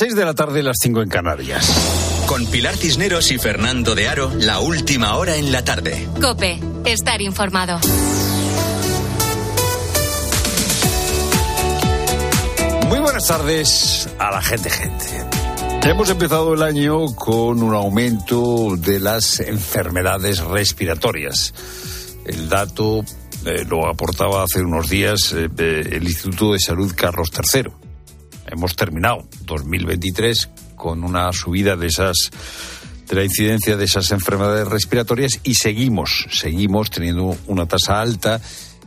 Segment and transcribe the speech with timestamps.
[0.00, 2.24] 6 de la tarde, las 5 en Canarias.
[2.26, 6.08] Con Pilar Cisneros y Fernando de Aro, la última hora en la tarde.
[6.22, 7.78] Cope, estar informado.
[12.88, 15.04] Muy buenas tardes a la gente, gente.
[15.82, 21.52] Hemos empezado el año con un aumento de las enfermedades respiratorias.
[22.24, 23.04] El dato
[23.44, 27.79] eh, lo aportaba hace unos días eh, el Instituto de Salud Carlos III
[28.50, 32.30] hemos terminado 2023 con una subida de esas
[33.08, 38.40] de la incidencia de esas enfermedades respiratorias y seguimos, seguimos teniendo una tasa alta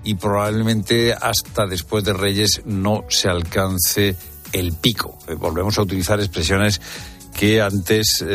[0.06, 4.16] y probablemente hasta después de Reyes no se alcance
[4.54, 5.18] el pico.
[5.28, 6.80] Eh, volvemos a utilizar expresiones
[7.38, 8.28] que antes eh,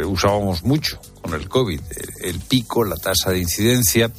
[0.00, 1.80] eh, usábamos mucho con el COVID.
[2.22, 4.10] El pico, la tasa de incidencia.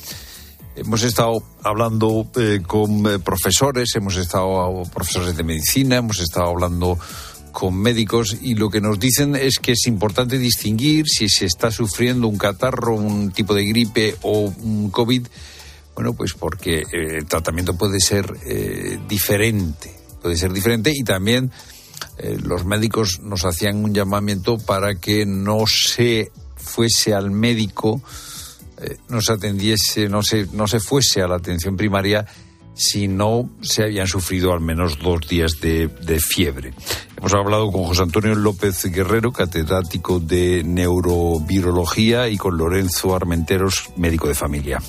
[0.78, 7.00] Hemos estado hablando eh, con eh, profesores, hemos estado profesores de medicina, hemos estado hablando
[7.52, 11.72] con médicos y lo que nos dicen es que es importante distinguir si se está
[11.72, 15.26] sufriendo un catarro, un tipo de gripe o un COVID.
[15.96, 18.32] Bueno, pues porque eh, el tratamiento puede ser
[19.08, 21.52] diferente, puede ser diferente y también
[22.44, 28.02] los médicos nos hacían un llamamiento para que no se fuese al médico
[28.82, 32.26] eh, no se atendiese, no se, no se fuese a la atención primaria
[32.74, 36.74] si no se habían sufrido al menos dos días de, de, fiebre.
[37.18, 44.28] Hemos hablado con José Antonio López Guerrero, catedrático de neurovirología, y con Lorenzo Armenteros, médico
[44.28, 44.80] de familia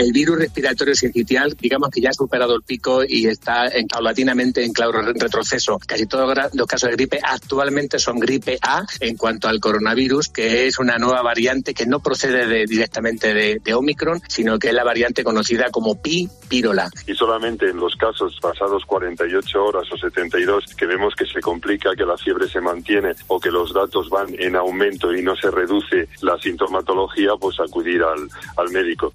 [0.00, 4.64] el virus respiratorio sincitial, digamos que ya ha superado el pico y está en, paulatinamente
[4.64, 5.78] en claro retroceso.
[5.86, 10.66] Casi todos los casos de gripe actualmente son gripe A en cuanto al coronavirus, que
[10.66, 15.22] es una nueva variante que no procede directamente de, Omicron, sino que es la variante
[15.22, 16.90] conocida como Pi pirola.
[17.06, 21.94] Y solamente en los casos pasados 48 horas o 72 que vemos que se complica,
[21.94, 25.50] que la fiebre se mantiene o que los datos van en aumento y no se
[25.50, 29.12] reduce la sintomatología, pues acudir al, al médico.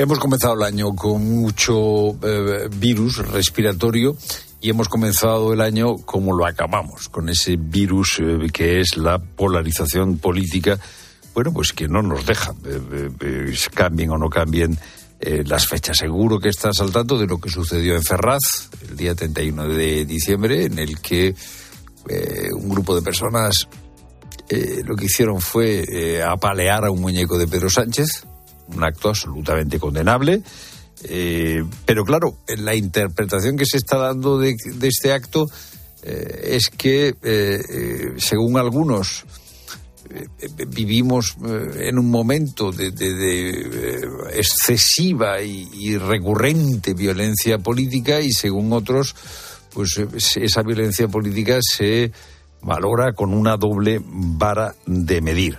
[0.00, 4.16] Hemos comenzado el año con mucho eh, virus respiratorio
[4.58, 9.18] y hemos comenzado el año como lo acabamos, con ese virus eh, que es la
[9.18, 10.78] polarización política,
[11.34, 14.78] bueno, pues que no nos deja, eh, cambien o no cambien
[15.20, 15.98] las fechas.
[15.98, 20.06] Seguro que estás al tanto de lo que sucedió en Ferraz el día 31 de
[20.06, 21.34] diciembre, en el que
[22.54, 23.68] un grupo de personas
[24.48, 28.24] lo que hicieron fue apalear a un muñeco de Pedro Sánchez
[28.74, 30.42] un acto absolutamente condenable.
[31.04, 35.48] Eh, pero claro, la interpretación que se está dando de, este acto
[36.02, 39.24] eh, es que, eh, según algunos,
[40.68, 41.36] vivimos
[41.76, 42.88] en un momento de,
[44.32, 49.14] excesiva y, recurrente violencia política y según otros,
[49.72, 50.00] pues
[50.36, 52.10] esa violencia política se
[52.60, 55.58] valora con una doble vara de medir.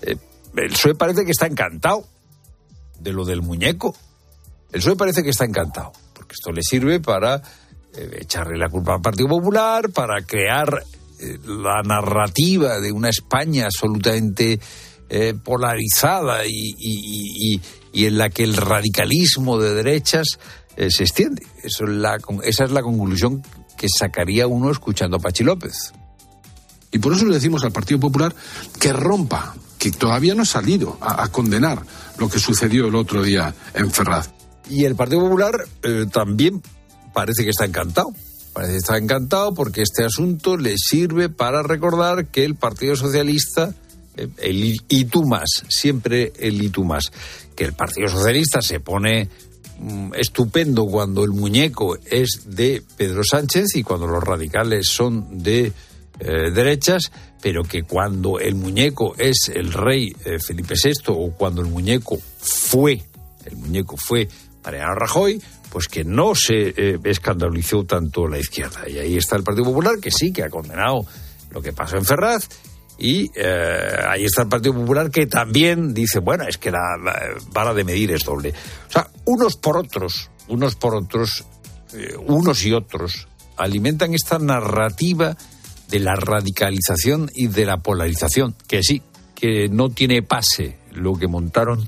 [0.00, 2.06] el PSOE parece que está encantado
[3.02, 3.94] de lo del muñeco.
[4.72, 7.42] El PSOE parece que está encantado, porque esto le sirve para
[7.94, 10.82] eh, echarle la culpa al Partido Popular, para crear
[11.20, 14.58] eh, la narrativa de una España absolutamente
[15.10, 17.60] eh, polarizada y,
[17.92, 20.38] en la que el radicalismo de derechas
[20.74, 21.46] se extiende.
[21.62, 23.42] Eso es la, esa es la conclusión
[23.76, 25.92] que sacaría uno escuchando a Pachi López.
[26.92, 28.34] Y por eso le decimos al Partido Popular
[28.78, 31.82] que rompa, que todavía no ha salido a condenar
[32.16, 34.30] lo que sucedió el otro día en Ferraz.
[34.70, 36.62] Y el Partido Popular eh, también
[37.12, 38.12] parece que está encantado.
[38.52, 43.74] Parece que está encantado porque este asunto le sirve para recordar que el Partido Socialista,
[44.16, 44.80] eh, el
[45.26, 47.10] más, siempre el más,
[47.56, 49.28] que el Partido Socialista se pone
[49.80, 55.72] mm, estupendo cuando el muñeco es de Pedro Sánchez y cuando los radicales son de
[56.20, 57.10] eh, derechas,
[57.42, 62.16] pero que cuando el muñeco es el rey eh, Felipe VI o cuando el muñeco
[62.38, 63.02] fue,
[63.44, 64.28] el muñeco fue
[64.64, 68.88] Mariano Rajoy, pues que no se eh, escandalizó tanto la izquierda.
[68.88, 71.04] Y ahí está el Partido Popular, que sí, que ha condenado
[71.50, 72.48] lo que pasó en Ferraz.
[72.98, 73.32] Y
[74.06, 77.82] ahí está el Partido Popular que también dice, bueno, es que la, la, vara de
[77.82, 78.54] medir es doble.
[78.88, 81.44] O sea, unos por otros, unos por otros,
[82.26, 83.26] unos y otros,
[83.56, 85.36] alimentan esta narrativa
[85.92, 89.02] de la radicalización y de la polarización, que sí,
[89.34, 91.86] que no tiene pase lo que montaron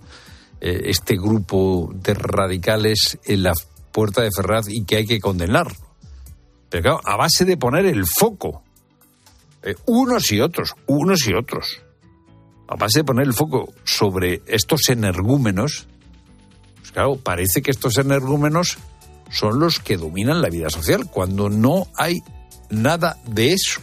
[0.60, 3.54] eh, este grupo de radicales en la
[3.92, 5.74] puerta de Ferraz y que hay que condenarlo.
[6.68, 8.62] Pero claro, a base de poner el foco,
[9.62, 11.80] eh, unos y otros, unos y otros,
[12.68, 15.86] a base de poner el foco sobre estos energúmenos,
[16.76, 18.76] pues claro, parece que estos energúmenos
[19.30, 22.22] son los que dominan la vida social, cuando no hay
[22.68, 23.80] nada de eso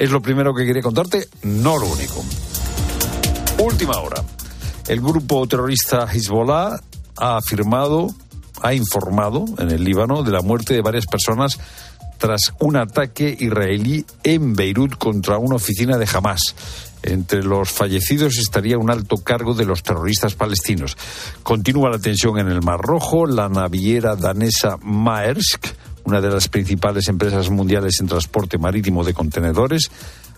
[0.00, 2.24] Es lo primero que quería contarte, no lo único.
[3.58, 4.24] Última hora.
[4.88, 6.80] El grupo terrorista Hezbollah
[7.18, 8.08] ha afirmado,
[8.62, 11.60] ha informado en el Líbano de la muerte de varias personas
[12.16, 16.54] tras un ataque israelí en Beirut contra una oficina de Hamas.
[17.02, 20.96] Entre los fallecidos estaría un alto cargo de los terroristas palestinos.
[21.42, 23.26] Continúa la tensión en el Mar Rojo.
[23.26, 25.66] La naviera danesa Maersk,
[26.10, 29.92] una de las principales empresas mundiales en transporte marítimo de contenedores,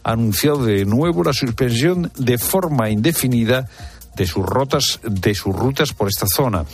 [0.05, 3.67] ha anunciado de nuevo la suspensión de forma indefinida
[4.15, 6.67] de sus, rotas, de sus rutas por esta zona.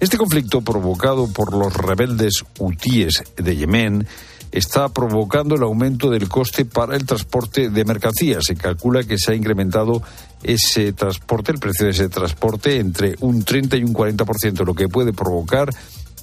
[0.00, 4.08] Este conflicto provocado por los rebeldes hutíes de Yemen
[4.50, 8.42] está provocando el aumento del coste para el transporte de mercancías.
[8.44, 10.02] Se calcula que se ha incrementado
[10.42, 14.88] ese transporte, el precio de ese transporte, entre un 30 y un 40%, lo que
[14.88, 15.70] puede provocar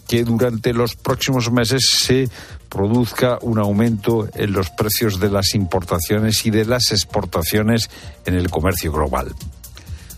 [0.07, 2.29] que durante los próximos meses se
[2.69, 7.89] produzca un aumento en los precios de las importaciones y de las exportaciones
[8.25, 9.33] en el comercio global.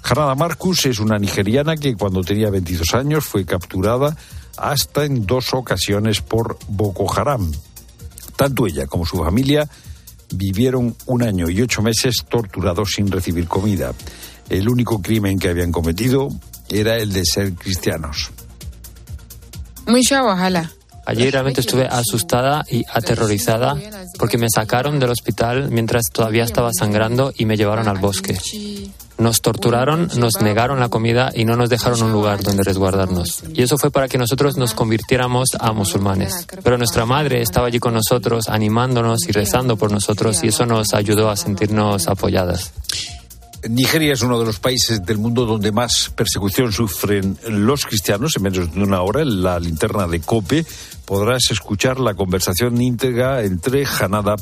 [0.01, 4.15] Janada Marcus es una nigeriana que cuando tenía 22 años fue capturada
[4.57, 7.51] hasta en dos ocasiones por Boko Haram.
[8.35, 9.69] Tanto ella como su familia
[10.33, 13.94] vivieron un año y ocho meses torturados sin recibir comida.
[14.50, 16.30] El único crimen que habían cometido
[16.69, 18.31] era el de ser cristianos.
[21.06, 23.75] Allí realmente estuve asustada y aterrorizada
[24.19, 28.38] porque me sacaron del hospital mientras todavía estaba sangrando y me llevaron al bosque.
[29.18, 33.44] Nos torturaron, nos negaron la comida y no nos dejaron un lugar donde resguardarnos.
[33.53, 36.45] Y eso fue para que nosotros nos convirtiéramos a musulmanes.
[36.63, 40.94] Pero nuestra madre estaba allí con nosotros, animándonos y rezando por nosotros y eso nos
[40.94, 42.71] ayudó a sentirnos apoyadas.
[43.67, 48.38] Nigeria es uno de los países del mundo donde más persecución sufren los cristianos.
[48.38, 50.65] En menos de una hora, en la linterna de COPE,
[51.06, 54.38] podrás escuchar la conversación íntegra entre Janada,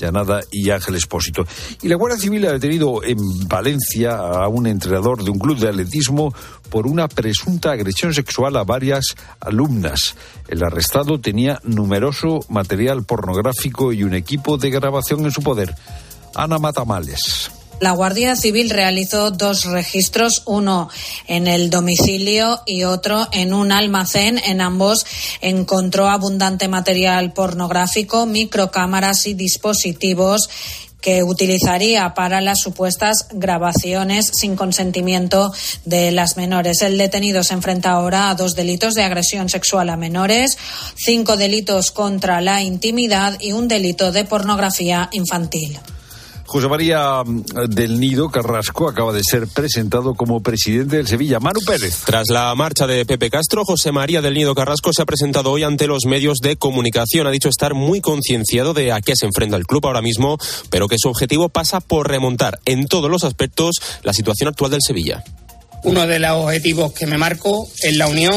[0.00, 1.44] Llanada y Ángel Espósito.
[1.82, 3.18] Y la Guardia Civil ha detenido en
[3.48, 6.32] Valencia a un entrenador de un club de atletismo
[6.68, 10.14] por una presunta agresión sexual a varias alumnas.
[10.46, 15.74] El arrestado tenía numeroso material pornográfico y un equipo de grabación en su poder.
[16.36, 17.50] Ana Matamales.
[17.80, 20.90] La Guardia Civil realizó dos registros, uno
[21.26, 24.38] en el domicilio y otro en un almacén.
[24.44, 25.06] En ambos
[25.40, 30.50] encontró abundante material pornográfico, microcámaras y dispositivos
[31.00, 35.50] que utilizaría para las supuestas grabaciones sin consentimiento
[35.86, 36.82] de las menores.
[36.82, 40.58] El detenido se enfrenta ahora a dos delitos de agresión sexual a menores,
[40.96, 45.80] cinco delitos contra la intimidad y un delito de pornografía infantil.
[46.50, 51.38] José María mm, del Nido Carrasco acaba de ser presentado como presidente del Sevilla.
[51.38, 52.02] Manu Pérez.
[52.04, 55.62] Tras la marcha de Pepe Castro, José María del Nido Carrasco se ha presentado hoy
[55.62, 57.28] ante los medios de comunicación.
[57.28, 60.38] Ha dicho estar muy concienciado de a qué se enfrenta el club ahora mismo,
[60.70, 64.80] pero que su objetivo pasa por remontar en todos los aspectos la situación actual del
[64.84, 65.22] Sevilla.
[65.84, 68.34] Uno de los objetivos que me marco es la unión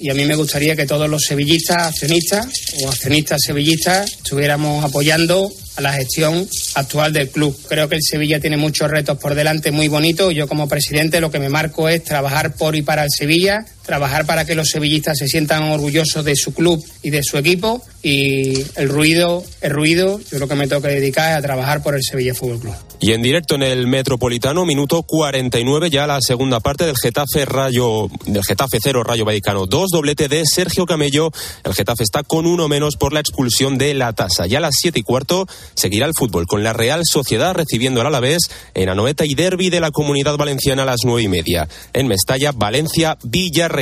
[0.00, 2.46] y a mí me gustaría que todos los sevillistas accionistas
[2.82, 7.56] o accionistas sevillistas estuviéramos apoyando a la gestión actual del club.
[7.68, 10.34] Creo que el Sevilla tiene muchos retos por delante muy bonitos.
[10.34, 14.24] Yo como presidente lo que me marco es trabajar por y para el Sevilla, trabajar
[14.24, 18.54] para que los sevillistas se sientan orgullosos de su club y de su equipo y
[18.76, 21.96] el ruido, el ruido, yo lo que me tengo que dedicar es a trabajar por
[21.96, 22.74] el Sevilla Fútbol Club.
[23.02, 28.08] Y en directo en el Metropolitano, minuto 49, ya la segunda parte del Getafe Rayo,
[28.26, 31.30] del Getafe 0 Rayo Vallecano 2, doblete de Sergio Camello.
[31.64, 34.46] El Getafe está con uno menos por la expulsión de la tasa.
[34.46, 38.06] Ya a las siete y cuarto seguirá el fútbol con la Real Sociedad recibiendo al
[38.06, 41.68] Alavés en Anoeta y Derby de la Comunidad Valenciana a las nueve y media.
[41.94, 43.79] En Mestalla, Valencia, Villarreal.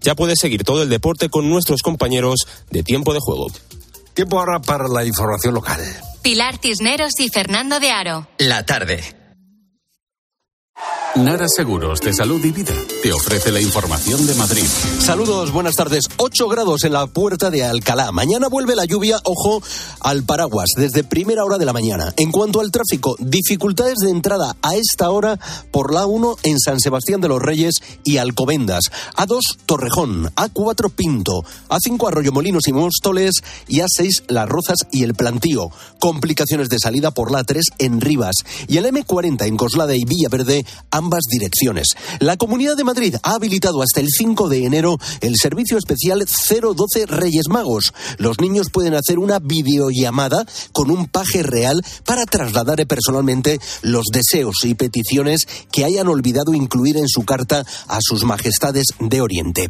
[0.00, 3.46] Ya puede seguir todo el deporte con nuestros compañeros de tiempo de juego.
[4.14, 5.80] Tiempo ahora para la información local.
[6.22, 8.28] Pilar Cisneros y Fernando de Aro.
[8.38, 9.15] La tarde.
[11.16, 14.66] Nara Seguros de Salud y Vida te ofrece la información de Madrid.
[14.98, 16.08] Saludos, buenas tardes.
[16.18, 18.12] 8 grados en la puerta de Alcalá.
[18.12, 19.62] Mañana vuelve la lluvia, ojo,
[20.00, 22.12] al paraguas desde primera hora de la mañana.
[22.18, 26.80] En cuanto al tráfico, dificultades de entrada a esta hora por la 1 en San
[26.80, 28.90] Sebastián de los Reyes y Alcobendas.
[29.16, 33.36] A2 Torrejón, A4 Pinto, A5 Arroyo Molinos y Móstoles
[33.68, 35.70] y A6 Las Rozas y el Plantío.
[35.98, 38.34] Complicaciones de salida por la 3 en Rivas
[38.68, 40.66] y el M40 en Coslada y Villaverde
[41.06, 41.94] ambas direcciones.
[42.18, 47.06] La Comunidad de Madrid ha habilitado hasta el 5 de enero el servicio especial 012
[47.06, 47.92] Reyes Magos.
[48.18, 54.56] Los niños pueden hacer una videollamada con un paje real para trasladar personalmente los deseos
[54.64, 59.68] y peticiones que hayan olvidado incluir en su carta a sus majestades de Oriente.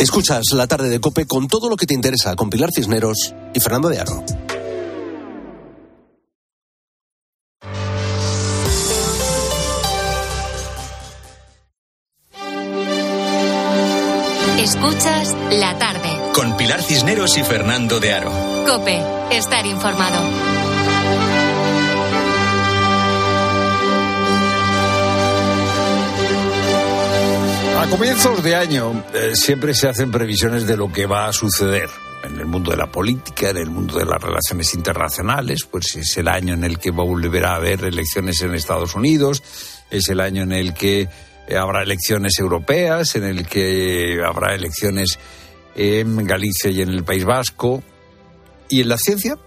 [0.00, 3.60] Escuchas la tarde de Cope con todo lo que te interesa con Pilar Cisneros y
[3.60, 4.24] Fernando de Aro.
[16.90, 18.32] Cisneros y Fernando de Aro.
[18.66, 20.18] Cope, estar informado.
[27.78, 31.88] A comienzos de año eh, siempre se hacen previsiones de lo que va a suceder
[32.24, 36.16] en el mundo de la política, en el mundo de las relaciones internacionales, pues es
[36.16, 39.44] el año en el que volverá a haber elecciones en Estados Unidos,
[39.92, 41.08] es el año en el que
[41.56, 45.20] habrá elecciones europeas, en el que habrá elecciones
[45.74, 47.82] en Galicia y en el País Vasco.
[48.68, 49.38] Y en la ciencia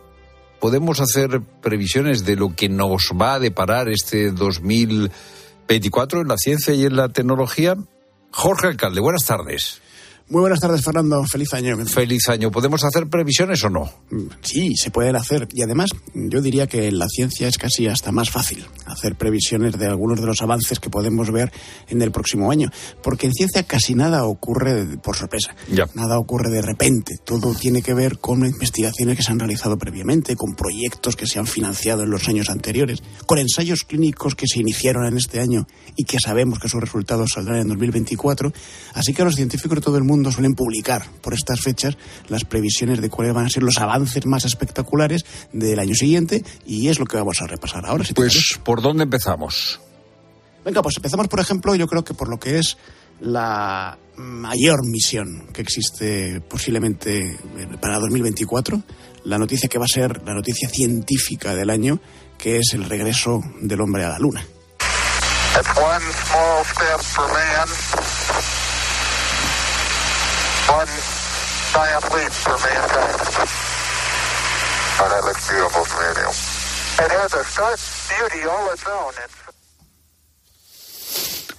[0.59, 6.73] podemos hacer previsiones de lo que nos va a deparar este 2024 en la ciencia
[6.73, 7.75] y en la tecnología.
[8.31, 9.82] Jorge Alcalde, buenas tardes.
[10.29, 11.21] Muy buenas tardes, Fernando.
[11.25, 11.77] Feliz año.
[11.85, 12.49] Feliz año.
[12.49, 13.91] ¿Podemos hacer previsiones o no?
[14.41, 15.49] Sí, se pueden hacer.
[15.51, 19.77] Y además, yo diría que en la ciencia es casi hasta más fácil hacer previsiones
[19.77, 21.51] de algunos de los avances que podemos ver
[21.89, 22.71] en el próximo año.
[23.03, 25.55] Porque en ciencia casi nada ocurre por sorpresa.
[25.69, 25.87] Ya.
[25.93, 27.15] Nada ocurre de repente.
[27.23, 31.37] Todo tiene que ver con investigaciones que se han realizado previamente, con proyectos que se
[31.37, 35.67] han financiado en los años anteriores, con ensayos clínicos que se iniciaron en este año
[35.97, 38.53] y que sabemos que sus resultados saldrán en 2024.
[38.93, 43.01] Así que los científicos de todo el mundo suelen publicar por estas fechas las previsiones
[43.01, 47.05] de cuáles van a ser los avances más espectaculares del año siguiente y es lo
[47.05, 48.03] que vamos a repasar ahora.
[48.03, 49.79] Si pues, ¿por dónde empezamos?
[50.63, 52.77] Venga, pues empezamos, por ejemplo, yo creo que por lo que es
[53.19, 57.37] la mayor misión que existe posiblemente
[57.81, 58.81] para 2024,
[59.25, 61.99] la noticia que va a ser la noticia científica del año,
[62.37, 64.45] que es el regreso del hombre a la Luna.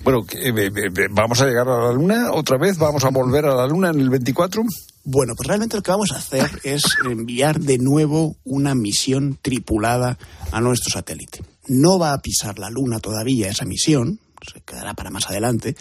[0.04, 0.24] Bueno,
[1.10, 2.78] ¿vamos a llegar a la Luna otra vez?
[2.78, 4.62] ¿Vamos a volver a la Luna en el 24?
[5.02, 10.18] Bueno, pues realmente lo que vamos a hacer es enviar de nuevo una misión tripulada
[10.52, 11.42] a nuestro satélite.
[11.66, 15.74] No va a pisar la Luna todavía esa misión, se quedará para más adelante,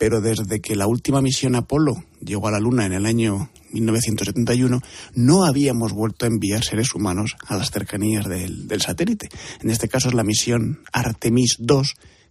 [0.00, 4.80] pero desde que la última misión Apolo llegó a la Luna en el año 1971,
[5.14, 9.28] no habíamos vuelto a enviar seres humanos a las cercanías del, satélite.
[9.60, 11.82] En este caso es la misión Artemis II,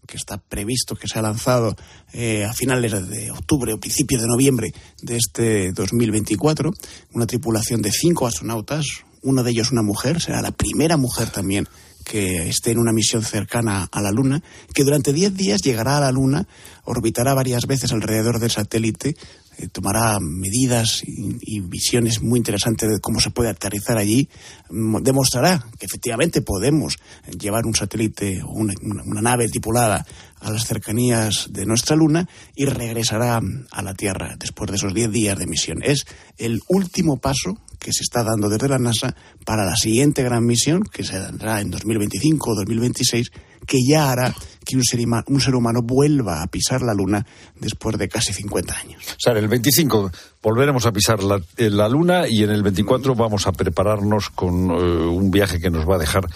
[0.07, 1.75] que está previsto que se ha lanzado
[2.11, 4.73] eh, a finales de octubre o principios de noviembre
[5.03, 6.73] de este 2024.
[7.13, 8.87] Una tripulación de cinco astronautas,
[9.21, 11.67] uno de ellos una mujer, será la primera mujer también
[12.09, 14.41] que esté en una misión cercana a la Luna,
[14.73, 16.47] que durante 10 días llegará a la Luna,
[16.85, 19.15] orbitará varias veces alrededor del satélite,
[19.59, 24.27] eh, tomará medidas y, visiones muy interesantes de cómo se puede aterrizar allí,
[24.71, 26.97] mm, demostrará que efectivamente podemos
[27.39, 28.73] llevar un satélite o una,
[29.21, 30.03] nave tripulada
[30.39, 33.39] a las cercanías de nuestra Luna y regresará
[33.69, 35.83] a la Tierra después de esos 10 días de misión.
[35.83, 36.07] Es
[36.39, 40.83] el último paso que se está dando desde la NASA para la siguiente gran misión,
[40.83, 43.31] que se dará en 2025 o 2026,
[43.65, 47.25] que ya hará que un ser, un ser humano vuelva a pisar la Luna
[47.59, 49.03] después de casi 50 años.
[49.11, 50.11] O sea, en el 25
[50.43, 54.69] volveremos a pisar la, eh, la Luna y en el 24 vamos a prepararnos con
[54.69, 56.27] eh, un viaje que nos va a dejar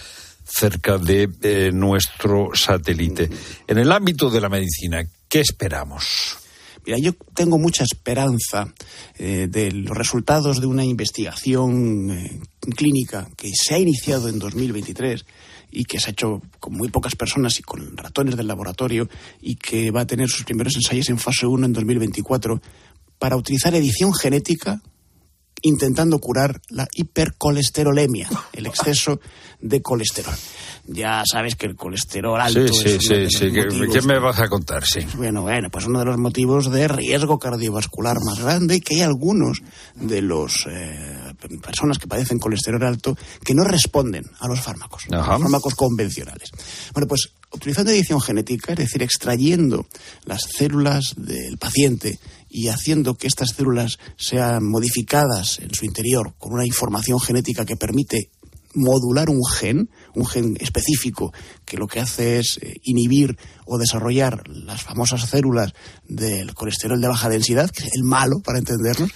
[0.46, 3.30] cerca de eh, nuestro satélite.
[3.68, 6.38] En el ámbito de la medicina, ¿qué esperamos?
[6.86, 8.74] Mira, yo tengo mucha esperanza
[9.18, 12.40] eh, de los resultados de una investigación eh,
[12.76, 15.26] clínica que se ha iniciado en 2023
[15.72, 19.10] y que se ha hecho con muy pocas personas y con ratones del laboratorio
[19.42, 22.62] y que va a tener sus primeros ensayos en fase 1 en 2024
[23.18, 24.82] para utilizar edición genética
[25.64, 29.22] intentando curar la hipercolesterolemia, el exceso
[29.64, 30.36] de colesterol.
[30.86, 34.86] Ya sabes que el colesterol alto sí, es sí, sí, ¿Qué me vas a contar?
[34.86, 35.00] Sí.
[35.16, 39.02] Bueno, bueno, pues uno de los motivos de riesgo cardiovascular más grande y que hay
[39.02, 39.62] algunos
[39.96, 45.26] de los eh, personas que padecen colesterol alto que no responden a los fármacos, los
[45.26, 46.52] fármacos convencionales.
[46.94, 49.88] Bueno, pues utilizando edición genética, es decir, extrayendo
[50.26, 56.52] las células del paciente y haciendo que estas células sean modificadas en su interior con
[56.52, 58.30] una información genética que permite
[58.74, 61.34] modular un gen, un gen específico
[61.66, 65.74] que lo que hace es eh, inhibir o desarrollar las famosas células
[66.08, 69.12] del colesterol de baja densidad, que es el malo para entendernos.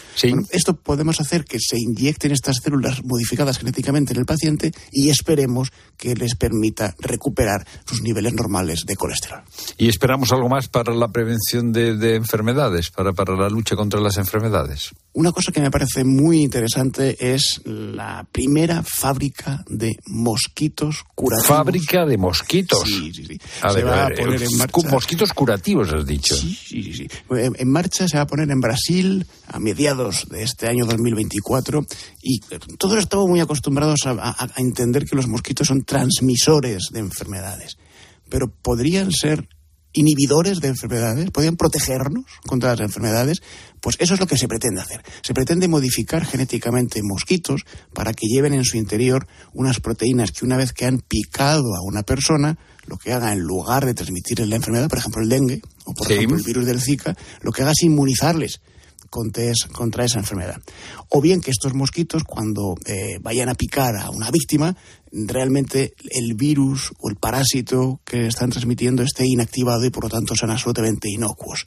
[0.51, 5.71] esto podemos hacer que se inyecten estas células modificadas genéticamente en el paciente y esperemos
[5.97, 9.41] que les permita recuperar sus niveles normales de colesterol.
[9.77, 14.17] ¿Y esperamos algo más para la prevención de, enfermedades, para, para la lucha contra las
[14.17, 14.91] enfermedades?
[15.13, 21.47] Una cosa que me parece muy interesante es la primera fábrica de mosquitos curativos.
[21.47, 22.83] Fábrica de mosquitos.
[22.85, 23.39] Sí, sí, sí.
[23.61, 24.89] A se ver, va a a ver, poner en marcha.
[24.91, 26.35] Mosquitos curativos, has dicho.
[26.35, 27.07] Sí, sí, sí.
[27.31, 31.85] En, marcha se va a poner en Brasil a mediados de este año 2024
[32.21, 32.39] y
[32.77, 37.77] todos estamos muy acostumbrados a, a- a entender que los mosquitos son transmisores de enfermedades,
[38.29, 39.47] pero podrían ser
[39.93, 43.41] inhibidores de enfermedades, podrían protegernos contra las enfermedades,
[43.81, 45.01] pues eso es lo que se pretende hacer.
[45.23, 47.61] Se pretende modificar genéticamente mosquitos
[47.93, 51.81] para que lleven en su interior unas proteínas que una vez que han picado a
[51.83, 55.61] una persona, lo que haga en lugar de transmitirle la enfermedad, por ejemplo el dengue
[55.85, 56.13] o por Sí.
[56.13, 58.61] ejemplo el virus del Zika, lo que haga es inmunizarles
[59.09, 60.61] contra, es- contra esa enfermedad.
[61.09, 64.75] O bien que estos mosquitos, cuando eh, vayan a picar a una víctima,
[65.11, 70.35] realmente el virus o el parásito que están transmitiendo esté inactivado y por lo tanto
[70.35, 71.65] sean absolutamente inocuos.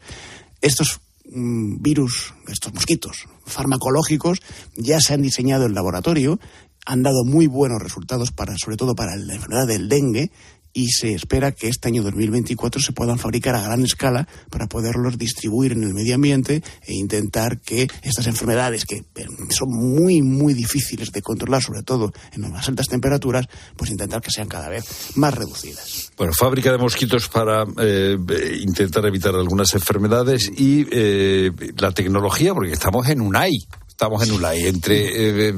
[0.60, 1.00] Estos
[1.32, 4.38] mm, virus, estos mosquitos farmacológicos,
[4.76, 6.38] ya se han diseñado en laboratorio,
[6.86, 10.30] han dado muy buenos resultados para, sobre todo para la enfermedad del dengue,
[10.72, 15.18] y se espera que este año 2024 se puedan fabricar a gran escala para poderlos
[15.18, 20.54] distribuir en el medio ambiente e intentar que estas enfermedades que eh, son muy muy
[20.54, 23.46] difíciles de controlar, sobre todo en las altas temperaturas,
[23.76, 24.84] pues intentar que sean cada vez
[25.16, 26.12] más reducidas.
[26.16, 28.16] Bueno, fábrica de mosquitos para eh,
[28.60, 33.52] intentar evitar algunas enfermedades y eh, la tecnología, porque estamos en UNAI.
[34.00, 35.54] Estamos en UNAI, entre eh,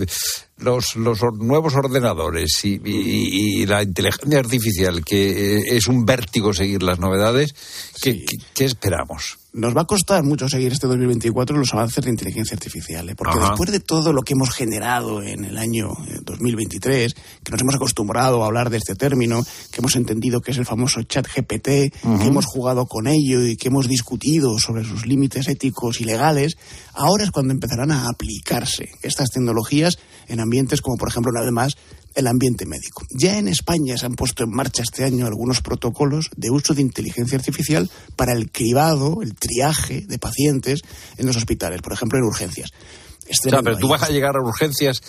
[0.59, 6.05] los, los or- nuevos ordenadores y, y- y la inteligencia artificial, que eh, es un
[6.05, 7.55] vértigo seguir las novedades.
[8.03, 9.39] ¿Qué, qué- qué esperamos?
[9.55, 13.15] Nos va a costar mucho seguir este 2024 los avances de inteligencia artificial, ¿eh?
[13.15, 13.51] porque Ajá.
[13.51, 17.75] después de todo lo que hemos generado en el año eh, 2023, que nos hemos
[17.75, 21.65] acostumbrado a hablar de este término, que hemos entendido que es el famoso chat GPT,
[21.65, 26.57] que hemos jugado con ello y que hemos discutido sobre sus límites éticos y legales,
[26.95, 31.53] ahora es cuando empezarán a aplicarse estas tecnologías en ambientes como, por ejemplo, una vez
[31.53, 31.77] más,
[32.15, 33.05] el ambiente médico.
[33.11, 36.83] Ya en España se han puesto en marcha este año algunos protocolos de uso de
[36.83, 40.83] inteligencia artificial para el cribado, el triaje de pacientes
[41.17, 42.71] en los hospitales, por ejemplo, en urgencias.
[43.27, 45.03] Es O sea, pero tú vas a llegar a urgencias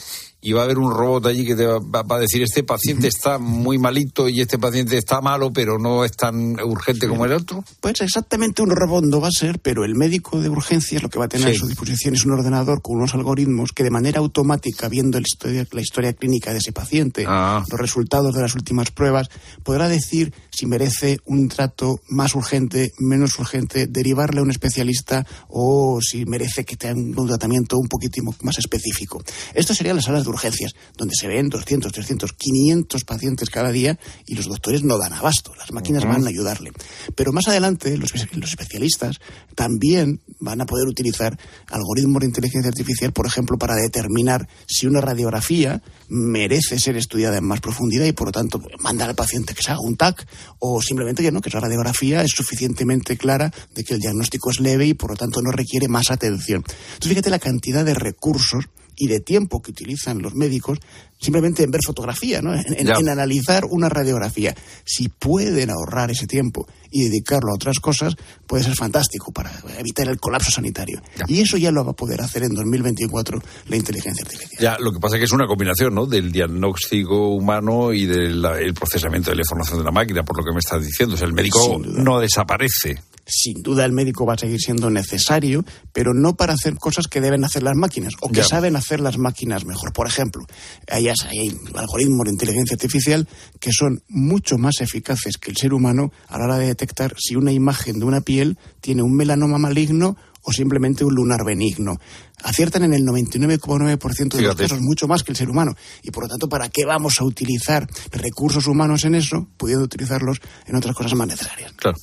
[0.45, 2.63] y va a haber un robot allí que te va, va- va a decir este
[2.63, 7.25] paciente está muy malito y este paciente está malo, pero no es tan urgente como
[7.25, 7.63] el otro.
[7.79, 11.17] Pues exactamente un robot no va a ser, pero el médico de urgencias lo que
[11.17, 11.55] va a tener Sí.
[11.55, 15.25] a su disposición es un ordenador con unos algoritmos que de manera automática, viendo la
[15.25, 17.63] historia, la historia clínica de ese paciente, Ah.
[17.71, 19.29] los resultados de las últimas pruebas,
[19.63, 25.99] podrá decir si merece un trato más urgente, menos urgente, derivarle a un especialista o
[26.01, 29.23] si merece que tenga un tratamiento un poquitito más específico.
[29.53, 33.99] Esto serían las salas de urgencias, donde se ven 200, 300, 500 pacientes cada día
[34.25, 35.53] y los doctores no dan abasto.
[35.55, 36.71] Las máquinas van a ayudarle.
[37.15, 39.19] Pero más adelante, los, los especialistas
[39.55, 41.37] también van a poder utilizar
[41.69, 47.45] algoritmos de inteligencia artificial, por ejemplo, para determinar si una radiografía merece ser estudiada en
[47.45, 50.27] más profundidad y, por lo tanto, mandar al paciente que se haga un TAC
[50.59, 54.59] o simplemente que no, que esa radiografía es suficientemente clara de que el diagnóstico es
[54.59, 56.63] leve y, por lo tanto, no requiere más atención.
[56.65, 60.79] Entonces, fíjate la cantidad de recursos y de tiempo que utilizan los médicos
[61.23, 62.53] simplemente en ver fotografía, ¿no?
[62.53, 62.93] en, en- Ya.
[62.99, 64.53] en analizar una radiografía.
[64.85, 70.07] Si pueden ahorrar ese tiempo y dedicarlo a otras cosas, puede ser fantástico para evitar
[70.09, 71.01] el colapso sanitario.
[71.27, 74.61] Y eso ya lo va a poder hacer en 2024 la inteligencia artificial.
[74.61, 76.05] Ya, lo que pasa es que es una combinación, ¿no?
[76.05, 80.43] Del diagnóstico humano y del el procesamiento de la información de la máquina, por lo
[80.43, 81.15] que me estás diciendo.
[81.15, 83.01] O sea, el médico no desaparece.
[83.25, 87.21] Sin duda el médico va a seguir siendo necesario, pero no para hacer cosas que
[87.21, 88.43] deben hacer las máquinas o que Ya.
[88.43, 89.93] saben hacer las máquinas mejor.
[89.93, 90.43] Por ejemplo,
[90.91, 93.27] hay, hay algoritmos de inteligencia artificial
[93.59, 97.35] que son mucho más eficaces que el ser humano a la hora de detectar si
[97.35, 101.97] una imagen de una piel tiene un melanoma maligno o simplemente un lunar benigno.
[102.43, 105.75] Aciertan en el 99,9% de los casos, mucho más que el ser humano.
[106.01, 110.39] Y por lo tanto, ¿para qué vamos a utilizar recursos humanos en eso, pudiendo utilizarlos
[110.67, 111.71] en otras cosas más necesarias?
[111.77, 111.97] Claro.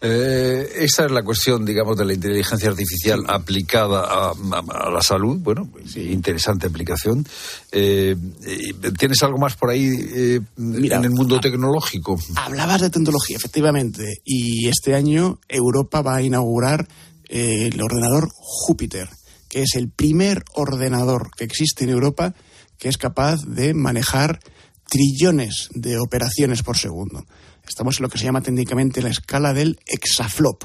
[0.00, 5.00] Eh, esa es la cuestión, digamos, de la inteligencia artificial aplicada a, a- a la
[5.02, 5.38] salud.
[5.38, 7.26] Bueno, pues, interesante aplicación.
[7.72, 12.18] Eh, eh, ¿Tienes algo más por ahí eh, en el mundo tecnológico?
[12.36, 16.86] Hablabas de tecnología, efectivamente, y este año Europa va a inaugurar
[17.28, 19.08] eh, el ordenador Júpiter,
[19.48, 22.34] que es el primer ordenador que existe en Europa
[22.78, 24.40] que es capaz de manejar
[24.88, 27.24] trillones de operaciones por segundo.
[27.68, 30.64] Estamos en lo que se llama técnicamente la escala del exaflop.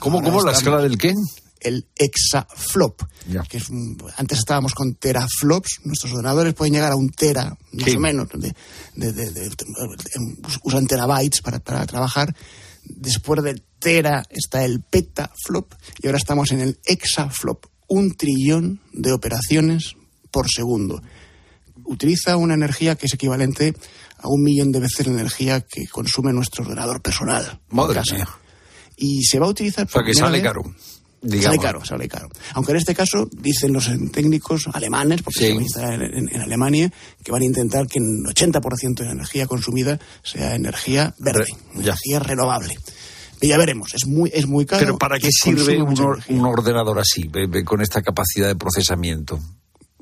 [0.00, 0.42] ¿Cómo, Ahora cómo?
[0.44, 1.14] ¿La escala del qué?
[1.60, 3.02] el exaflop.
[3.28, 3.42] Ya.
[3.42, 3.66] Que es
[4.16, 7.96] antes estábamos con teraflops, nuestros ordenadores pueden llegar a un tera, más Sí.
[7.96, 8.52] o menos, de,
[8.96, 9.50] de- de- de-
[10.64, 12.34] usan terabytes para, para trabajar.
[12.84, 19.12] Después del tera está el petaflop y ahora estamos en el exaflop, un trillón de
[19.12, 19.96] operaciones
[20.30, 21.02] por segundo.
[21.84, 23.74] utiliza una energía que es equivalente
[24.18, 27.60] a un millón de veces la energía que consume nuestro ordenador personal.
[27.70, 28.28] Madre mía.
[28.96, 29.86] Y se va a utilizar...
[29.86, 30.62] O sea, que sale vez- caro.
[30.62, 31.58] Sale digamos.
[31.64, 32.28] caro, sale caro.
[32.54, 35.46] Aunque en este caso dicen los técnicos alemanes, porque Sí.
[35.46, 36.92] se va a instalar en, en- en Alemania,
[37.22, 42.18] que van a intentar que en 80% de la energía consumida sea energía verde, energía
[42.20, 42.76] renovable.
[43.42, 44.80] Y ya veremos, es muy, es muy caro.
[44.80, 47.28] Pero ¿para qué sirve un, ordenador así,
[47.64, 49.40] con esta capacidad de procesamiento?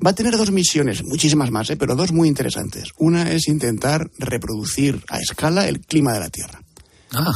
[0.05, 1.75] Va a tener dos misiones, muchísimas más, ¿eh?
[1.75, 2.89] pero dos muy interesantes.
[2.97, 6.61] Una es intentar reproducir a escala el clima de la Tierra.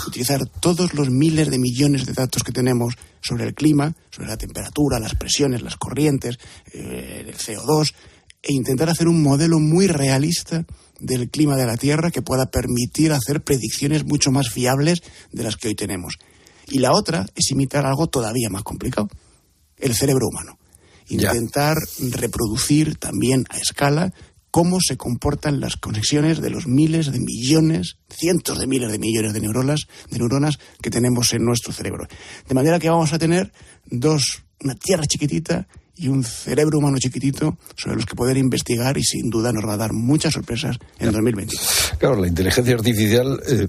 [0.08, 4.38] Utilizar todos los miles de millones de datos que tenemos sobre el clima, sobre la
[4.38, 6.38] temperatura, las presiones, las corrientes,
[6.72, 7.94] eh, el CO2,
[8.42, 10.66] e intentar hacer un modelo muy realista
[11.00, 15.58] del clima de la Tierra que pueda permitir hacer predicciones mucho más fiables de las
[15.58, 16.16] que hoy tenemos.
[16.68, 19.10] Y la otra es imitar algo todavía más complicado,
[19.78, 20.58] el cerebro humano.
[21.08, 24.12] Intentar reproducir también a escala
[24.50, 29.34] cómo se comportan las conexiones de los miles de millones, cientos de miles de millones
[29.34, 32.08] de neuronas, de neuronas que tenemos en nuestro cerebro.
[32.48, 33.52] De manera que vamos a tener
[33.86, 39.04] dos, una tierra chiquitita y un cerebro humano chiquitito sobre los que poder investigar y
[39.04, 41.56] sin duda nos va a dar muchas sorpresas en 2020.
[41.98, 43.68] Claro, la inteligencia artificial eh,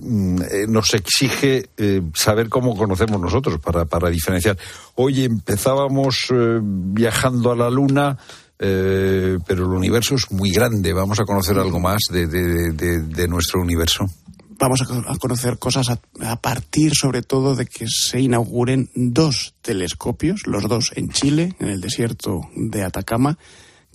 [0.51, 4.57] eh, nos exige eh, saber cómo conocemos nosotros para, para diferenciar.
[4.97, 6.27] Hoy empezábamos
[6.63, 8.17] viajando a la Luna,
[8.59, 10.93] eh, pero el universo es muy grande.
[10.93, 14.07] Vamos a conocer algo más de, de- de- de nuestro universo.
[14.59, 18.91] Vamos a, co- a conocer cosas a, a partir sobre todo de que se inauguren
[18.95, 23.39] dos telescopios, los dos en Chile, en el desierto de Atacama,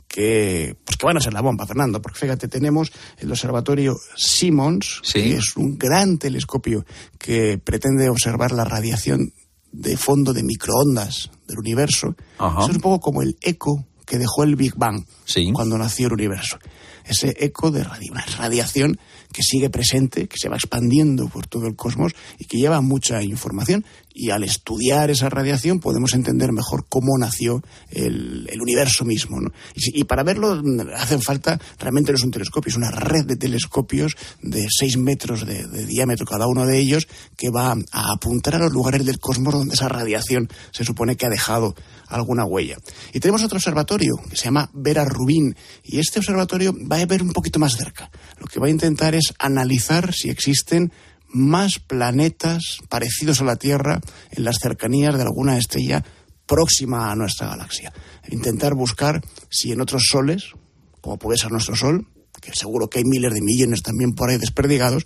[0.08, 5.00] que, pues que van a ser la bomba, Fernando, porque fíjate, tenemos el observatorio Simons,
[5.13, 6.86] que es un gran telescopio
[7.17, 9.34] que pretende observar la radiación
[9.71, 12.15] de fondo de microondas del universo.
[12.38, 12.60] Ajá.
[12.62, 15.06] Eso es un poco como el eco que dejó el Big Bang
[15.54, 16.60] cuando nació el universo.
[17.06, 19.00] Ese eco de radi- radiación
[19.32, 23.22] que sigue presente, que se va expandiendo por todo el cosmos y que lleva mucha
[23.24, 23.86] información.
[24.13, 29.38] Y al estudiar esa radiación podemos entender mejor cómo nació el, universo mismo.
[29.76, 30.62] Y, para verlo
[30.98, 35.46] hacen falta, realmente no es un telescopio, es una red de telescopios de 6 metros
[35.46, 39.20] de, de diámetro cada uno de ellos que va a apuntar a los lugares del
[39.20, 41.74] cosmos donde esa radiación se supone que ha dejado
[42.12, 42.78] alguna huella.
[43.13, 47.24] Y tenemos otro observatorio que se llama Vera Rubin y este observatorio va a ver
[47.24, 48.12] un poquito más cerca.
[48.52, 50.92] Que va a intentar es analizar si existen
[51.28, 56.04] más planetas parecidos a la Tierra en las cercanías de alguna estrella
[56.46, 57.94] próxima a nuestra galaxia.
[58.30, 60.52] Intentar buscar si en otros soles,
[61.00, 62.08] como puede ser nuestro Sol,
[62.42, 65.06] que seguro que hay miles de millones también por ahí desperdigados,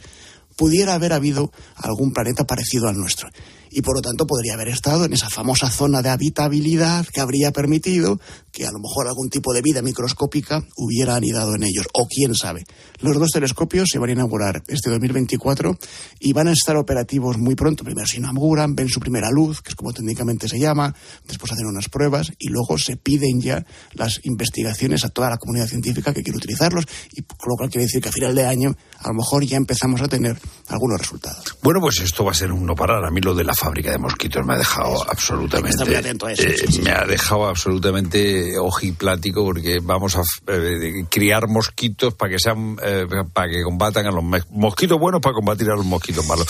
[0.56, 3.30] pudiera haber habido algún planeta parecido al nuestro.
[3.78, 7.52] Y por lo tanto podría haber estado en esa famosa zona de habitabilidad que habría
[7.52, 8.22] permitido
[8.54, 11.86] que a lo mejor algún tipo de vida microscópica hubiera anidado en ellos.
[11.94, 12.64] O quién sabe.
[13.02, 15.78] Los dos telescopios se van a inaugurar este 2024
[16.22, 17.84] y van a estar operativos muy pronto.
[17.84, 20.96] Primero se inauguran, ven su primera luz, que es como técnicamente se llama,
[21.28, 25.68] después hacen unas pruebas y luego se piden ya las investigaciones a toda la comunidad
[25.68, 29.10] científica que quiere utilizarlos y lo cual quiere decir que a final de año a
[29.10, 31.58] lo mejor ya empezamos a tener algunos resultados.
[31.62, 33.04] Bueno, pues esto va a ser un no parar.
[33.04, 35.72] A mí lo de la fábrica de mosquitos me ha dejado absolutamente.
[35.72, 40.16] estar muy atento a eso, eh, sí, sí, me ha dejado absolutamente ojiplático porque vamos
[40.16, 45.20] a eh, criar mosquitos para que sean eh, para que combatan a los mosquitos buenos
[45.20, 46.48] para combatir a los mosquitos malos.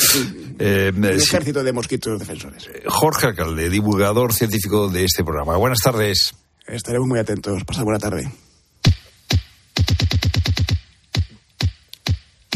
[0.60, 2.70] Un ejército de mosquitos defensores.
[2.86, 5.56] Jorge Alcalde, divulgador científico de este programa.
[5.56, 6.34] Buenas tardes.
[6.68, 7.64] Estaremos muy atentos.
[7.64, 8.30] Pasad buena tarde.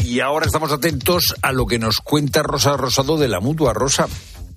[0.04, 4.08] Y ahora estamos atentos a lo que nos cuenta Rosa Rosado de la mutua Rosa.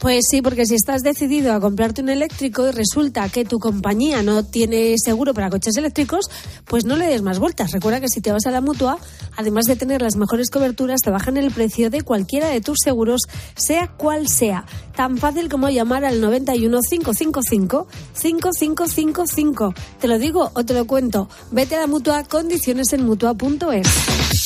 [0.04, 4.22] Pues sí, porque si estás decidido a comprarte un eléctrico y resulta que tu compañía
[4.22, 6.26] no tiene seguro para coches eléctricos,
[6.66, 7.72] pues no le des más vueltas.
[7.72, 8.98] Recuerda que si te vas a la mutua,
[9.38, 13.22] además de tener las mejores coberturas, te bajan el precio de cualquiera de tus seguros,
[13.56, 14.66] sea cual sea.
[14.94, 19.74] Tan fácil como llamar al 91 555 5555.
[20.02, 21.30] Te lo digo o te lo cuento.
[21.52, 24.43] Vete a la mutua, condiciones en mutua.es.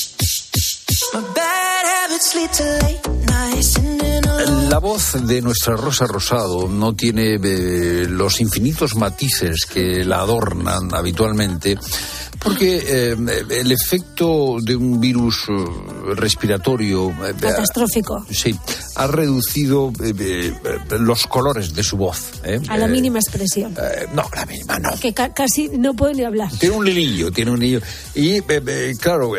[4.70, 10.94] La voz de nuestra Rosa Rosado no tiene eh, los infinitos matices que la adornan
[10.94, 11.78] habitualmente,
[12.48, 13.16] porque eh,
[13.50, 18.26] el efecto de un virus eh, respiratorio eh, Catastrófico.
[18.32, 18.56] sí,
[18.96, 19.92] ha reducido
[21.00, 22.32] los colores de su voz.
[22.70, 23.74] A la mínima expresión.
[24.14, 24.90] no, la mínima no.
[25.00, 26.52] Que ca- casi no puedo ni hablar.
[26.60, 27.82] Tiene un lilillo, tiene un lilillo.
[28.16, 28.42] Y
[29.00, 29.32] claro,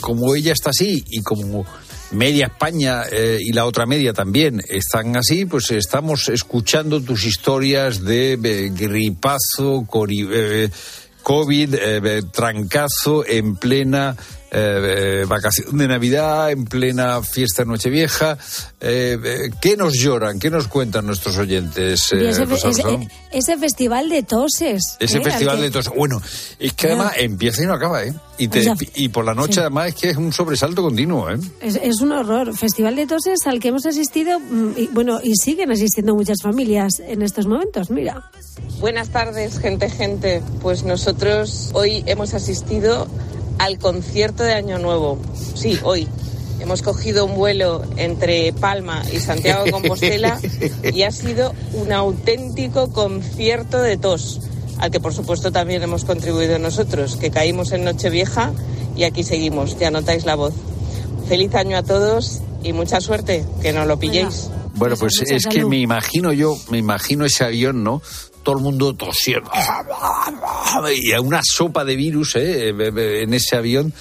[0.00, 1.64] como ella está así y como
[2.12, 8.02] media España eh, y la otra media también están así, pues estamos escuchando tus historias
[8.04, 10.70] de eh, gripazo, cori- eh,
[11.22, 14.16] COVID, eh, trancazo en plena
[14.54, 18.36] eh, vacación de Navidad, en plena fiesta de Nochevieja.
[18.80, 20.38] Eh, eh, ¿Qué nos lloran?
[20.38, 22.12] ¿Qué nos cuentan nuestros oyentes?
[22.12, 23.08] Ese, Rosa ese- Rosón?
[23.32, 24.96] ese festival de toses.
[25.00, 25.22] Ese ¿eh?
[25.24, 25.88] festival que- de tos.
[25.96, 26.20] Bueno,
[26.58, 28.12] es que además empieza y no acaba, ¿eh?
[28.36, 29.60] Y, te- O sea, y por la noche sí.
[29.60, 31.38] además es que es un sobresalto continuo, ¿eh?
[31.60, 32.54] Es, es un horror.
[32.56, 37.00] Festival de toses al que hemos asistido, mm, y, bueno, y siguen asistiendo muchas familias
[37.00, 37.90] en estos momentos.
[37.90, 38.30] Mira.
[38.80, 40.42] Buenas tardes, gente, gente.
[40.60, 43.06] Pues nosotros hoy hemos asistido
[43.58, 45.18] al concierto de Año Nuevo.
[45.54, 46.08] Sí, hoy.
[46.60, 50.38] Hemos cogido un vuelo entre Palma y Santiago de Compostela
[50.94, 54.40] y ha sido un auténtico concierto de tos,
[54.78, 58.52] al que por supuesto también hemos contribuido nosotros, que caímos en Nochevieja
[58.94, 60.54] y aquí seguimos, ya notáis la voz.
[61.28, 64.48] Feliz año a todos y mucha suerte, que no lo pilléis.
[64.74, 68.02] Bueno, pues es que me imagino yo, me imagino ese avión, ¿no?
[68.42, 69.50] Todo el mundo tosiendo.
[70.94, 72.68] Y una sopa de virus, ¿eh?
[72.68, 73.92] En ese avión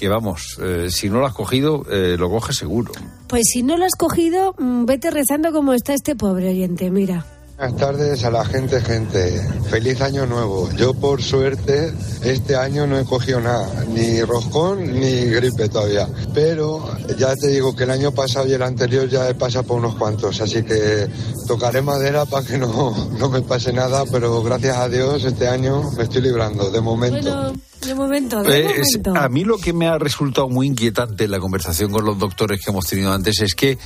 [0.00, 2.92] que vamos, eh, si no lo has cogido, eh, lo coges seguro.
[3.28, 6.90] Pues si no lo has cogido, mm, vete rezando como está este pobre oyente.
[6.90, 7.26] Mira.
[7.60, 9.38] Buenas tardes a la gente, gente.
[9.68, 10.70] Feliz año nuevo.
[10.78, 11.92] Yo por suerte
[12.24, 16.08] este año no he cogido nada, ni roscón ni gripe todavía.
[16.32, 19.76] Pero ya te digo que el año pasado y el anterior ya he pasado por
[19.76, 21.06] unos cuantos, así que
[21.46, 25.82] tocaré madera para que no, no me pase nada, pero gracias a Dios este año
[25.98, 27.20] me estoy librando, de momento.
[27.20, 27.52] Bueno,
[27.86, 29.16] de momento, de Eh, es- momento.
[29.16, 32.58] a mí lo que me ha resultado muy inquietante en la conversación con los doctores
[32.64, 33.76] que hemos tenido antes es que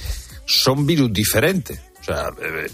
[0.47, 1.81] son virus diferentes.
[2.05, 2.27] O sea,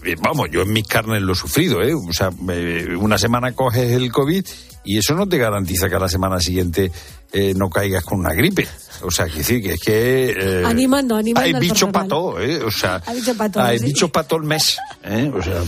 [0.05, 1.95] eh, vamos, yo en mis carnes lo he sufrido, ¿eh?
[1.95, 4.45] O sea, eh, una semana coges el COVID
[4.85, 6.91] y eso no te garantiza que a la semana siguiente
[7.33, 8.67] eh, no caigas con una gripe.
[9.03, 10.31] O sea, que decir que es que...
[10.39, 12.63] eh, Animando, animando Hay bicho para todo, ¿eh?
[12.63, 13.87] O sea, Hay bicho pa' todo, hay sí.
[13.87, 15.33] bichos para todo el mes, ¿eh?
[15.35, 15.63] O sea,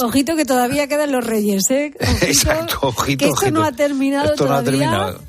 [0.06, 1.92] Ojito que todavía quedan los reyes, ¿eh?
[2.00, 3.50] Ojito, exacto, ojito, que esto ojito.
[3.60, 4.80] no ha terminado Esto no ha todavía.
[4.90, 5.20] terminado.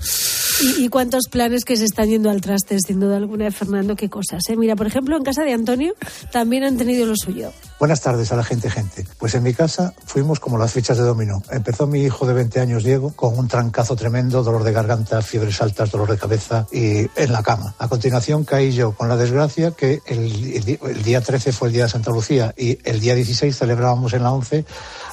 [0.60, 3.95] Y, y cuántos planes que se están yendo al traste, sin duda alguna, de Fernando,
[3.95, 4.41] qué cosas.
[4.49, 4.55] ¿eh?
[4.57, 5.93] Mira, por ejemplo, en casa de Antonio
[6.31, 7.51] también han tenido lo suyo.
[7.79, 9.05] Buenas tardes a la gente, gente.
[9.19, 11.43] Pues en mi casa fuimos como las fichas de dominó.
[11.51, 15.62] Empezó mi hijo de 20 años, Diego, con un trancazo tremendo, dolor de garganta, fiebres
[15.62, 17.76] altas, dolor de cabeza y en la cama.
[17.78, 21.89] A continuación caí yo con la desgracia que el, día 13 fue el día de
[21.89, 24.65] Santa Lucía y el día 16 celebrábamos en la 11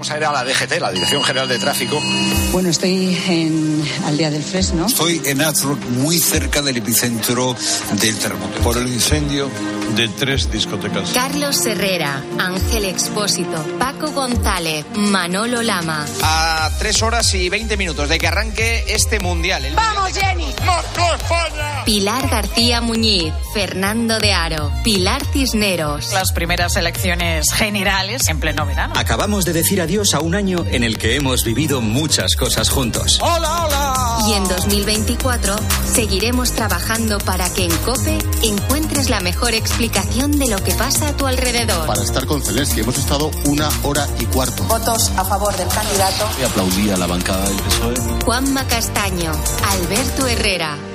[0.00, 2.00] Vamos a ir a la DGT, la Dirección General de Tráfico.
[2.52, 4.86] Bueno, estoy en Aldea del Fresno.
[4.86, 7.54] Estoy en Azrock, muy cerca del epicentro
[8.00, 8.60] del terremoto.
[8.62, 9.50] Por el incendio
[9.96, 11.10] de tres discotecas.
[11.10, 16.06] Carlos Herrera, Ángel Expósito, Paco González, Manolo Lama.
[16.22, 19.66] A tres horas y 20 minutos de que arranque este mundial.
[19.66, 20.48] El ¡Vamos, Jenny!
[20.48, 21.84] España!
[21.84, 26.12] Pilar García Muñiz, Fernando de Aro, Pilar Cisneros.
[26.12, 28.94] Las primeras elecciones generales en pleno verano.
[28.96, 33.18] Acabamos de decir adiós a un año en el que hemos vivido muchas cosas juntos.
[33.20, 34.18] ¡Hola, hola!
[34.28, 35.56] Y en 2024
[35.92, 41.16] seguiremos trabajando para que en COPE encuentres la mejor explicación de lo que pasa a
[41.16, 41.88] tu alrededor.
[41.88, 44.62] Para estar con Zelensky hemos estado una hora y cuarto.
[44.62, 46.24] Votos a favor del candidato.
[46.40, 47.94] Y aplaudí a la bancada del PSOE.
[48.24, 49.32] Juanma Castaño,
[49.72, 50.89] Alberto Herrera.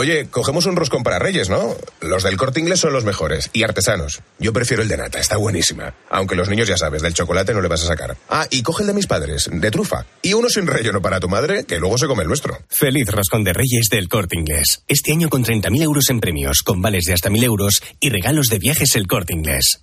[0.00, 1.76] Oye, cogemos un roscón para Reyes, ¿no?
[2.00, 4.22] Los del corte inglés son los mejores y artesanos.
[4.38, 5.92] Yo prefiero el de nata, está buenísima.
[6.08, 8.16] Aunque los niños ya sabes, del chocolate no le vas a sacar.
[8.30, 10.06] Ah, y coge el de mis padres, de trufa.
[10.22, 12.56] Y uno sin relleno para tu madre, que luego se come el nuestro.
[12.70, 14.84] Feliz Roscón de Reyes del Corte Inglés.
[14.88, 18.46] Este año con 30.000 euros en premios, con vales de hasta 1.000 euros y regalos
[18.46, 19.82] de viajes el Corte Inglés.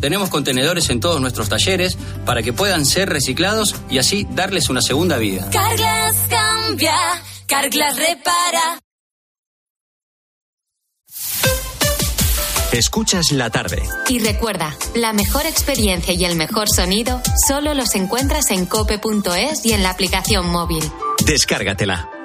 [0.00, 4.82] tenemos contenedores en todos nuestros talleres para que puedan ser reciclados y así darles una
[4.82, 5.48] segunda vida.
[5.50, 6.96] Carglass cambia,
[7.46, 8.80] Carglass repara.
[12.72, 13.82] Escuchas la tarde.
[14.08, 19.72] Y recuerda, la mejor experiencia y el mejor sonido solo los encuentras en cope.es y
[19.72, 20.84] en la aplicación móvil.
[21.24, 22.17] Descárgatela.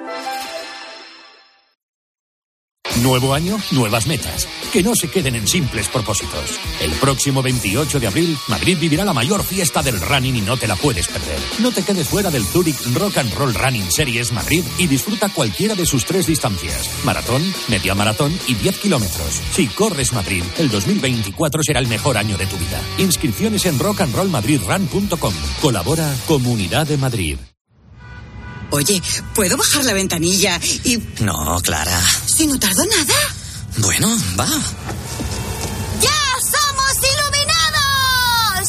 [3.02, 4.48] Nuevo año, nuevas metas.
[4.72, 6.60] Que no se queden en simples propósitos.
[6.80, 10.68] El próximo 28 de abril, Madrid vivirá la mayor fiesta del running y no te
[10.68, 11.38] la puedes perder.
[11.58, 15.74] No te quedes fuera del Zurich Rock and Roll Running Series Madrid y disfruta cualquiera
[15.74, 19.40] de sus tres distancias: maratón, media maratón y 10 kilómetros.
[19.50, 22.80] Si corres Madrid, el 2024 será el mejor año de tu vida.
[22.98, 25.34] Inscripciones en rockandrollmadridrun.com.
[25.60, 27.38] Colabora Comunidad de Madrid.
[28.70, 29.00] Oye,
[29.34, 30.98] ¿puedo bajar la ventanilla y...
[31.20, 32.00] No, Clara.
[32.26, 33.14] si no tardo nada?
[33.78, 34.46] Bueno, va.
[36.00, 38.68] ¡Ya somos iluminados!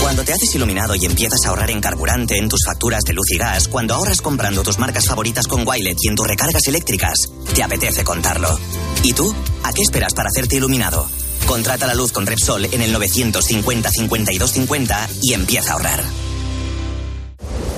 [0.00, 3.30] Cuando te haces iluminado y empiezas a ahorrar en carburante en tus facturas de luz
[3.32, 7.28] y gas, cuando ahorras comprando tus marcas favoritas con Wilet y en tus recargas eléctricas,
[7.54, 8.58] te apetece contarlo.
[9.02, 9.34] ¿Y tú?
[9.64, 11.08] ¿A qué esperas para hacerte iluminado?
[11.46, 16.04] Contrata la luz con Repsol en el 950 52 50 y empieza a ahorrar.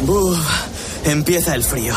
[0.07, 0.39] Uf,
[1.05, 1.95] empieza el frío.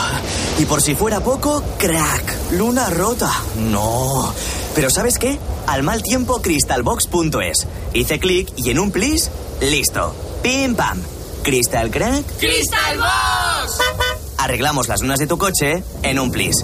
[0.60, 3.32] Y por si fuera poco, crack, luna rota.
[3.58, 4.34] No.
[4.76, 5.40] Pero ¿sabes qué?
[5.68, 7.68] Al mal tiempo, crystalbox.es.
[7.94, 9.30] Hice clic y en un plis,
[9.62, 10.16] listo.
[10.42, 11.02] Pim pam.
[11.44, 12.26] Crystal crack.
[12.38, 13.80] ¡Crystal Box!
[14.38, 16.64] Arreglamos las lunas de tu coche en un plis.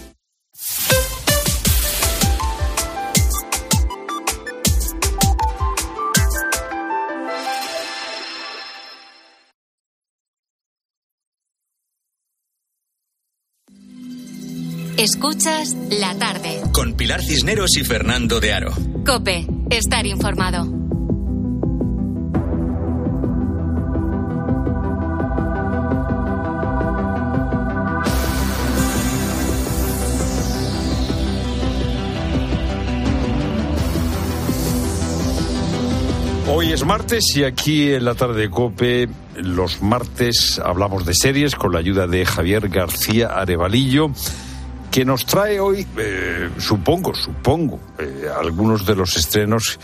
[15.01, 16.61] Escuchas la tarde.
[16.73, 18.71] Con Pilar Cisneros y Fernando de Aro.
[19.03, 20.67] Cope, estar informado.
[36.47, 41.55] Hoy es martes y aquí en la tarde de Cope, los martes hablamos de series
[41.55, 44.11] con la ayuda de Javier García Arevalillo,
[44.91, 49.79] que nos trae hoy, eh, supongo, supongo, eh, algunos de los estrenos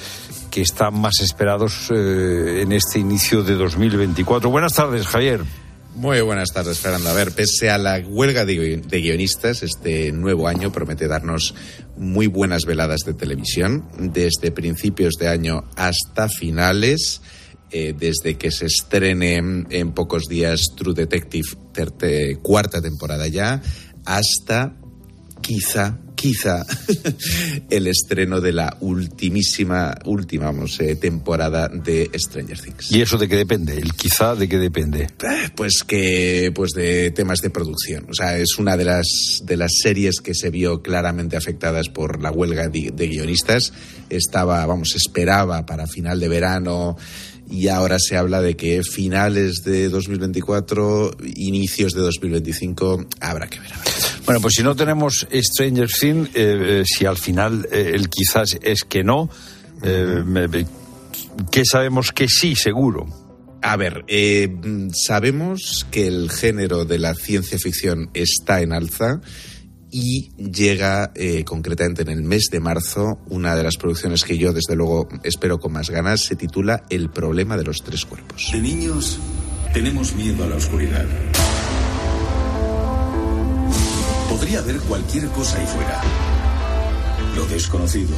[0.51, 4.49] que están más esperados eh, en este inicio de 2024.
[4.49, 5.41] Buenas tardes, Javier.
[5.95, 7.09] Muy buenas tardes, Fernando.
[7.09, 11.55] A ver, pese a la huelga de gui- de guionistas, este nuevo año promete darnos
[11.95, 17.21] muy buenas veladas de televisión, desde principios de año hasta finales.
[17.69, 21.49] desde que se estrene en, pocos días True Detective,
[22.41, 23.61] cuarta temporada ya,
[24.05, 24.73] hasta
[25.41, 26.65] quizá, quizá
[27.69, 32.91] el estreno de la ultimísima, última vamos, eh, temporada de Stranger Things.
[32.91, 33.77] ¿Y eso de qué depende?
[33.77, 35.03] ¿El quizá de qué depende?
[35.03, 38.07] Eh, Pues que pues de temas de producción.
[38.09, 39.07] O sea, es una de las
[39.43, 43.73] de las series que se vio claramente afectadas por la huelga de, de guionistas.
[44.09, 46.97] Estaba, vamos, esperaba para final de verano
[47.49, 53.71] y ahora se habla de que finales de 2024, inicios de 2025 habrá que ver.
[54.25, 58.57] Bueno, pues si no tenemos Stranger Things, eh, eh, si al final eh, el quizás
[58.61, 59.29] es que no,
[61.51, 63.07] ¿qué sabemos que sí, seguro?
[63.61, 69.21] A ver, mm, sabemos que el género de la ciencia ficción está en alza
[69.99, 74.53] y llega eh, concretamente en el mes de marzo una de las producciones que yo
[74.53, 78.51] desde luego espero con más ganas, se titula El problema de los tres cuerpos.
[78.53, 79.17] De niños
[79.73, 81.03] tenemos miedo a la oscuridad.
[84.29, 86.01] Podría haber cualquier cosa ahí fuera.
[87.35, 88.15] Lo desconocido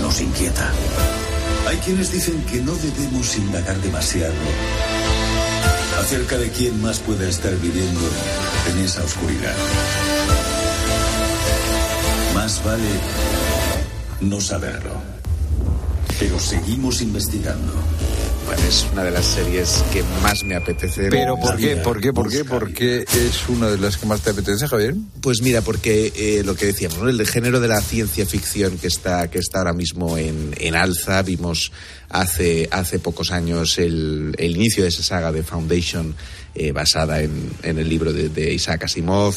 [0.00, 0.72] nos inquieta.
[1.68, 4.32] Hay quienes dicen que no debemos indagar demasiado
[6.00, 8.00] acerca de quién más puede estar viviendo
[8.70, 9.54] en esa oscuridad.
[12.46, 12.84] Más vale
[14.20, 14.92] no saberlo.
[16.20, 17.72] Pero seguimos investigando.
[18.46, 21.08] Bueno, es una de las series que más me apetece.
[21.10, 21.74] Pero ¿por qué?
[21.74, 22.12] ¿Por qué?
[22.12, 22.44] ¿Por qué?
[22.44, 24.94] ¿Por qué es una de las que más te apetece, Javier?
[25.20, 27.08] Pues mira, porque eh, lo que decíamos, ¿no?
[27.08, 31.22] el género de la ciencia ficción que está, que está ahora mismo en, en alza,
[31.22, 31.72] vimos
[32.10, 36.14] hace, hace pocos años el, el inicio de esa saga de Foundation
[36.54, 39.34] eh, basada en, en el libro de, de Isaac Asimov,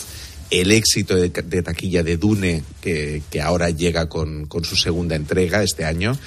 [0.52, 6.18] el éxito de, taquilla de Dune, que, ahora llega con, su segunda entrega este año.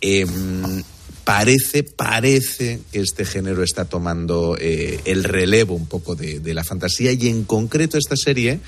[0.00, 0.82] Em,
[1.24, 7.12] parece, parece que este género está tomando eh, el relevo un poco de, la fantasía
[7.12, 8.60] y en concreto esta serie,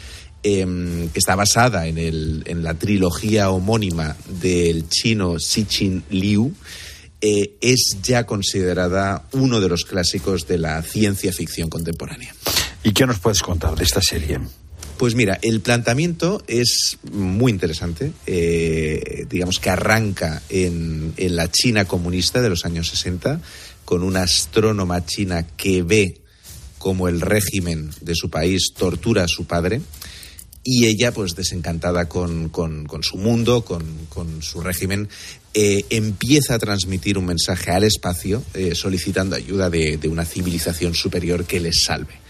[0.43, 6.53] eh, que está basada en, la trilogía homónima del chino Cixin Liu,
[7.21, 12.35] eh, es ya considerada uno de los clásicos de la ciencia ficción contemporánea.
[12.85, 14.39] ¿Y qué nos puedes contar de esta serie?
[14.99, 18.11] Pues mira, el planteamiento es muy interesante.
[18.27, 23.41] Eh, digamos que arranca en, la China comunista de los años 60,
[23.85, 26.21] con una astrónoma china que ve
[26.79, 29.81] como el régimen de su país tortura a su padre.
[30.65, 32.51] Y ella, pues desencantada con,
[33.03, 35.09] su mundo, con, su régimen,
[35.55, 41.45] eh, empieza a transmitir un mensaje al espacio eh, solicitando ayuda de una civilización superior
[41.45, 42.28] que les salve.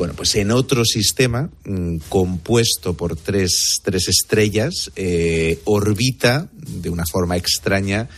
[0.00, 7.04] Bueno, pues en otro sistema mmm, compuesto por tres, tres estrellas, eh, orbita de una
[7.04, 8.08] forma extraña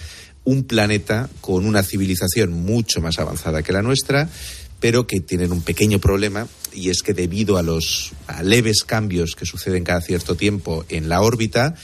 [0.44, 4.30] un planeta con una civilización mucho más avanzada que la nuestra,
[4.78, 9.34] pero que tienen un pequeño problema y es que debido a los a leves cambios
[9.34, 11.74] que suceden cada cierto tiempo en la órbita,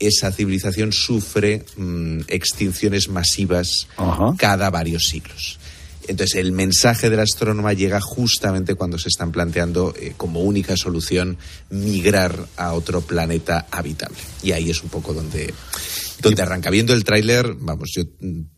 [0.00, 4.34] esa civilización sufre mmm, extinciones masivas Ajá.
[4.36, 5.60] cada varios siglos.
[6.06, 11.38] Entonces, el mensaje del astrónoma llega justamente cuando se están planteando eh, como única solución
[11.70, 14.18] migrar a otro planeta habitable.
[14.42, 15.52] Y ahí es un poco donde,
[16.20, 16.70] donde arranca.
[16.70, 18.02] Viendo el tráiler, vamos, yo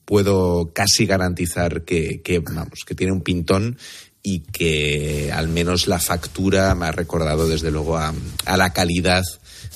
[0.05, 3.78] puedo casi garantizar que, que, vamos, que tiene un pintón
[4.22, 8.12] y que al menos la factura me ha recordado desde luego a,
[8.44, 9.22] a la calidad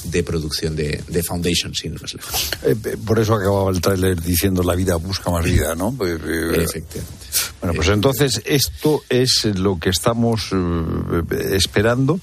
[0.05, 2.51] de producción de, de Foundation, sin más lejos.
[2.65, 5.95] Eh, por eso acababa el tráiler diciendo la vida busca más vida, ¿no?
[6.01, 7.21] Efectivamente.
[7.61, 12.19] Bueno, pues entonces esto es lo que estamos eh, esperando.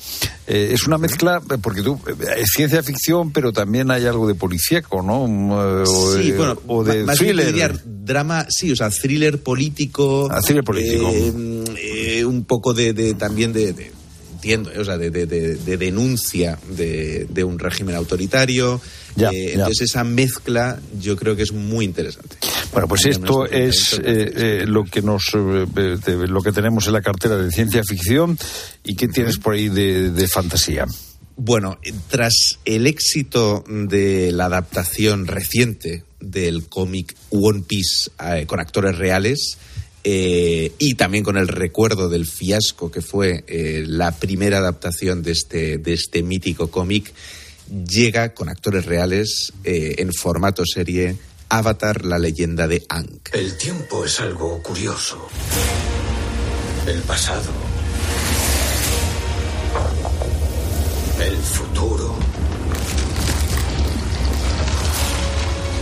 [0.48, 2.00] Eh, es una mezcla, porque tú,
[2.38, 5.24] es ciencia ficción, pero también hay algo de policíaco, ¿no?
[5.24, 7.54] O sí, de, bueno, o de más thriller.
[7.54, 10.28] Bien drama, sí, o sea, thriller político.
[10.32, 11.12] Ah, thriller político.
[11.14, 13.92] Eh, un poco de, de también de,
[14.48, 18.82] de entiendo, o sea, de, de, de denuncia de, un régimen autoritario.
[19.16, 19.54] Ya, eh, ya.
[19.54, 22.38] Entonces esa mezcla yo creo que es muy interesante.
[22.72, 27.38] Bueno, pues esto es eh, eh, lo que nos lo que tenemos en la cartera
[27.38, 28.38] de ciencia ficción
[28.84, 30.86] y qué tienes por ahí de, de fantasía.
[31.40, 31.78] Bueno,
[32.10, 32.34] tras
[32.66, 39.58] el éxito de la adaptación reciente del cómic One Piece eh, con actores reales,
[40.10, 45.34] eh, y también con el recuerdo del fiasco que fue eh, la primera adaptación de
[45.34, 47.14] este, de este mítico cómic,
[47.86, 51.18] llega con actores reales eh, en formato serie
[51.50, 53.20] Avatar, la leyenda de Ang.
[53.34, 55.28] El tiempo es algo curioso.
[56.88, 57.52] El pasado.
[61.20, 62.16] El futuro.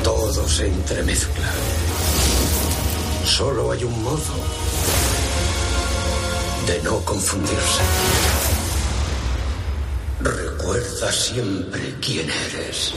[0.03, 1.51] Todo se entremezcla.
[3.25, 4.21] Solo hay un modo
[6.67, 7.81] de no confundirse.
[10.21, 12.93] Recuerda siempre quién eres.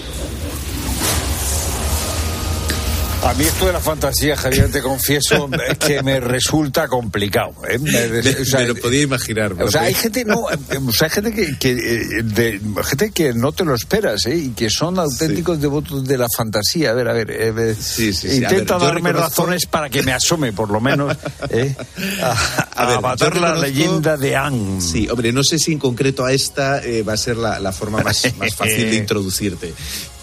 [3.25, 7.53] A mí esto de la fantasía, Javier, te confieso que me resulta complicado.
[7.69, 7.79] ¿eh?
[7.79, 9.53] Me, o sea, me, lo podía imaginar.
[9.61, 13.53] O sea, hay gente, no, o sea, hay gente que, que de, gente que no
[13.53, 14.37] te lo esperas, ¿eh?
[14.37, 15.63] Y que son auténticos sí.
[15.63, 16.91] devotos de la fantasía.
[16.91, 19.43] A ver, a ver, eh, sí, sí, intenta a ver, darme reconozco...
[19.43, 21.17] razones para que me asome, por lo menos,
[21.51, 21.75] ¿eh?
[22.23, 22.33] a,
[22.77, 24.81] a, a ver, la leyenda de Ang.
[24.81, 27.73] Sí, hombre, no sé si en concreto a esta eh, va a ser la, la
[27.73, 29.75] forma más, más fácil de introducirte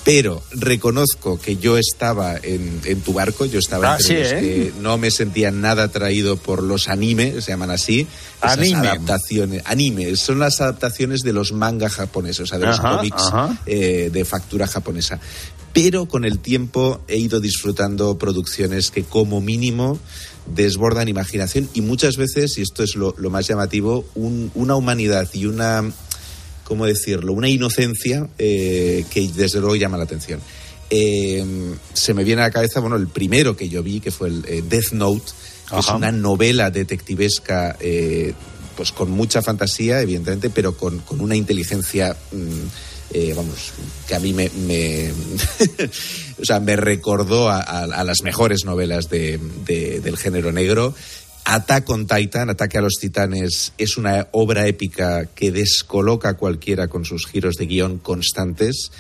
[0.06, 4.32] pero reconozco que yo estaba en, en tu barco, yo estaba ah, entre sí, los
[4.34, 4.40] ¿eh?
[4.40, 8.88] que no me sentía nada atraído por los anime, se llaman así, esas anime.
[8.88, 13.24] adaptaciones, anime, son las adaptaciones de los manga japoneses, o sea, de los ajá, cómics.
[13.66, 15.20] Eh, de factura japonesa.
[15.74, 20.00] Pero con el tiempo he ido disfrutando producciones que como mínimo
[20.46, 25.28] desbordan imaginación y muchas veces, y esto es lo, lo más llamativo, un, una humanidad
[25.34, 25.92] y una
[26.66, 27.32] ¿cómo decirlo?
[27.32, 30.42] Una inocencia eh, que desde luego llama la atención.
[30.90, 31.46] Eh,
[31.94, 34.46] se me viene a la cabeza, bueno, el primero que yo vi, que fue el
[34.48, 35.32] eh, Death Note,
[35.70, 37.78] que es una novela detectivesca,
[38.76, 43.72] pues con mucha fantasía, evidentemente, pero con, con una inteligencia, mmm, vamos,
[44.08, 45.12] que a mí me, me
[46.40, 50.94] o sea, me recordó a, a, a las mejores novelas de, de, del género negro.
[51.46, 56.88] Attack on Titan, Ataque a los Titanes, es una obra épica que descoloca a cualquiera
[56.88, 58.92] con sus giros de guion constantes.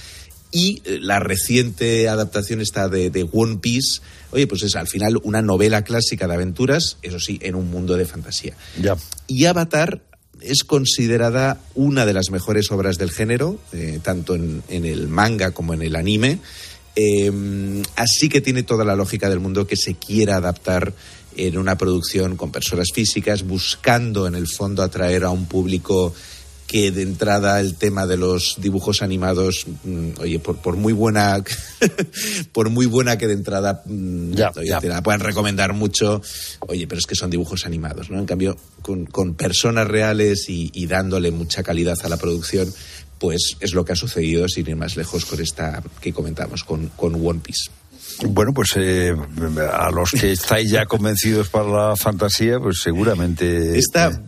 [0.51, 3.99] Y la reciente adaptación está de, de, One Piece,
[4.31, 7.97] oye, pues es al final una novela clásica de aventuras, eso sí, en un mundo
[7.97, 8.55] de fantasía.
[8.81, 8.95] Ya.
[9.27, 10.01] Y Avatar
[10.39, 15.51] es considerada una de las mejores obras del género, eh, tanto en, en, el manga
[15.51, 16.39] como en el anime.
[16.95, 17.31] Eh,
[17.97, 20.93] así que tiene toda la lógica del mundo que se quiera adaptar
[21.35, 26.13] en una producción con personas físicas, buscando en el fondo atraer a un público
[26.67, 31.43] que de entrada el tema de los dibujos animados, mm, oye, por, por muy buena,
[32.51, 36.21] por muy buena que de entrada mm, oye, te la puedan recomendar mucho,
[36.61, 38.17] oye, pero es que son dibujos animados, ¿no?
[38.19, 42.73] En cambio, con, con personas reales y, y dándole mucha calidad a la producción,
[43.19, 46.89] pues es lo que ha sucedido, sin ir más lejos, con esta que comentamos, con,
[46.89, 47.69] con One Piece.
[48.27, 49.13] Bueno, pues eh,
[49.73, 53.77] a los que estáis ya convencidos para la fantasía, pues seguramente.
[53.77, 54.21] Esta,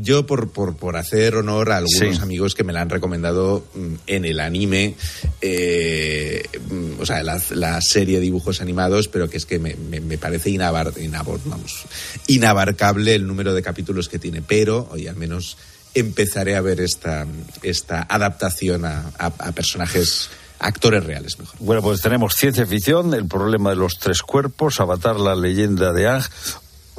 [0.00, 2.22] yo por, por, por hacer honor a algunos Sí.
[2.22, 4.94] amigos que me la han recomendado mm, en el anime,
[5.40, 9.74] eh, mm, o sea, la, la serie de dibujos animados, pero que es que me,
[9.74, 11.84] me- me parece inabar, inabar- vamos,
[12.26, 14.42] inabarcable el número de capítulos que tiene.
[14.42, 15.56] Pero, oye, al menos
[15.94, 17.26] empezaré a ver esta,
[17.62, 20.28] esta adaptación a, a- a personajes,
[20.58, 21.56] actores reales mejor.
[21.60, 26.08] Bueno, pues tenemos ciencia ficción, el problema de los tres cuerpos, Avatar, la leyenda de
[26.08, 26.24] Ang.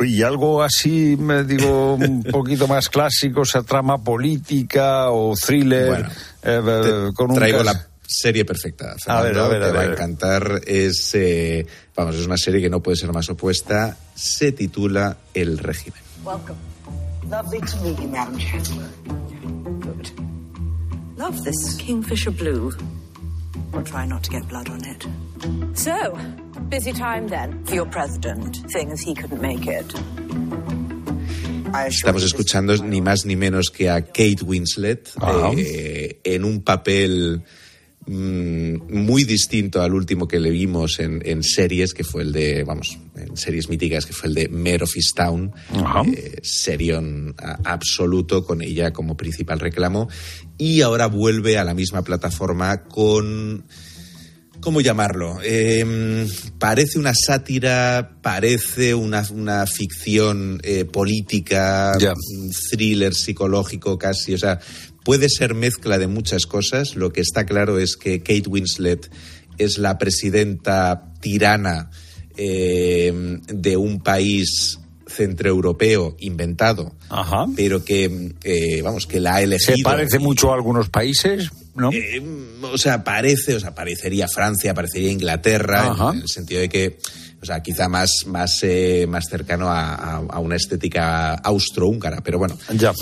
[0.02, 5.88] Y algo así, me digo, un poquito más clásico, esa trama política o thriller.
[5.90, 6.10] Bueno,
[6.44, 6.62] eh,
[7.10, 8.96] eh, con un Traigo cas- la serie perfecta.
[9.08, 9.92] A ver, Fernando, a ver, a te va a ver.
[9.94, 10.62] encantar.
[10.66, 13.98] Es, eh, vamos, es una serie que no puede ser más opuesta.
[14.16, 16.00] Se titula El régimen.
[16.24, 16.58] Welcome.
[17.30, 18.88] Lovely to meet you, Madam Chancellor.
[19.06, 20.08] Good.
[21.18, 22.72] Love this Kingfisher blue.
[23.72, 25.08] We'll try not to get blood on it.
[25.78, 26.18] So,
[26.70, 29.94] busy time then for your president, seeing as he couldn't make it.
[31.88, 35.12] Estamos you escuchando ni más ni menos que a Kate Winslet
[35.56, 37.44] eh, en un papel
[38.10, 42.98] muy distinto al último que le vimos en, en series, que fue el de, vamos,
[43.16, 45.54] en series míticas, que fue el de Mare of Easttown,
[46.16, 50.10] eh, serión absoluto con ella como principal reclamo,
[50.58, 53.66] y ahora vuelve a la misma plataforma con...
[54.62, 55.40] ¿Cómo llamarlo?
[55.42, 64.38] Eh, parece una sátira, parece una, una ficción eh, política, un thriller psicológico casi, o
[64.38, 64.60] sea,
[65.10, 66.96] puede ser mezcla de muchas cosas.
[66.96, 69.10] Lo que está claro es que Kate Winslet
[69.58, 71.90] es la presidenta tirana
[72.38, 76.94] eh, de un país centroeuropeo inventado,
[77.56, 79.78] pero que, eh, vamos, que la ha elegido.
[79.78, 81.92] Se parece mucho a algunos países, ¿no?
[81.92, 82.22] Eh,
[82.62, 86.12] o sea, parece, o sea, parecería Francia, parecería Inglaterra, Ajá.
[86.14, 87.00] en el sentido de que,
[87.42, 92.38] o sea, quizá más, más, eh, más cercano a, a- a una estética austrohúngara, pero
[92.38, 92.58] bueno,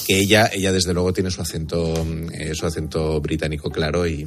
[0.05, 1.93] que ella, ella desde luego tiene su acento,
[2.33, 4.25] eh, su acento británico claro y,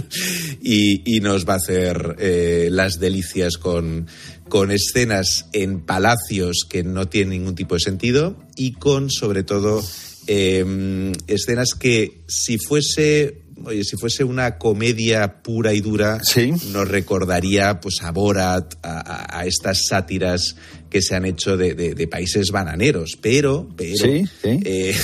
[0.62, 4.06] y, y nos va a hacer eh, las delicias con,
[4.48, 9.82] con escenas en palacios que no tienen ningún tipo de sentido y con, sobre todo,
[10.26, 16.18] eh, escenas que si fuese oye si fuese una comedia pura y dura
[16.72, 20.56] nos recordaría pues a Borat a, a- a estas sátiras
[20.90, 24.60] que se han hecho de, de- de países bananeros pero pero Sí, sí.
[24.64, 24.96] eh,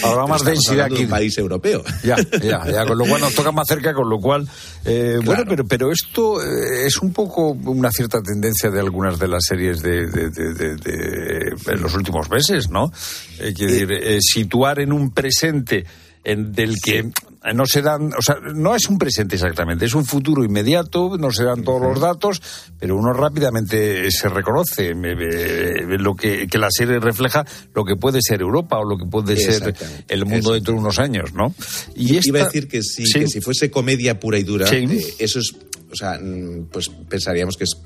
[0.00, 1.04] pero más densidad hablando de aquí.
[1.04, 4.18] un país europeo Ya, ya, ya, con lo cual nos toca más cerca, con lo
[4.18, 4.48] cual.
[4.84, 9.28] eh, Bueno, pero, pero esto eh, es un poco una cierta tendencia de algunas de
[9.28, 12.92] las series de- de los últimos meses, ¿no?
[13.40, 15.84] Eh, quiero decir, eh, situar en un presente
[16.24, 17.10] en, del que
[17.54, 21.30] no se dan, o sea, no es un presente exactamente, es un futuro inmediato, no
[21.32, 22.40] se dan todos los datos,
[22.78, 27.96] pero uno rápidamente se reconoce eh, eh, lo que, que la serie refleja lo que
[27.96, 29.74] puede ser Europa o lo que puede ser
[30.08, 31.54] el mundo dentro de unos años, ¿no?
[31.96, 33.20] Y esta- iba a decir que si, Sí.
[33.20, 34.76] que si fuese comedia pura y dura, Sí.
[34.76, 35.52] eh, eso es,
[35.90, 37.76] o sea, mm, pues pensaríamos que es,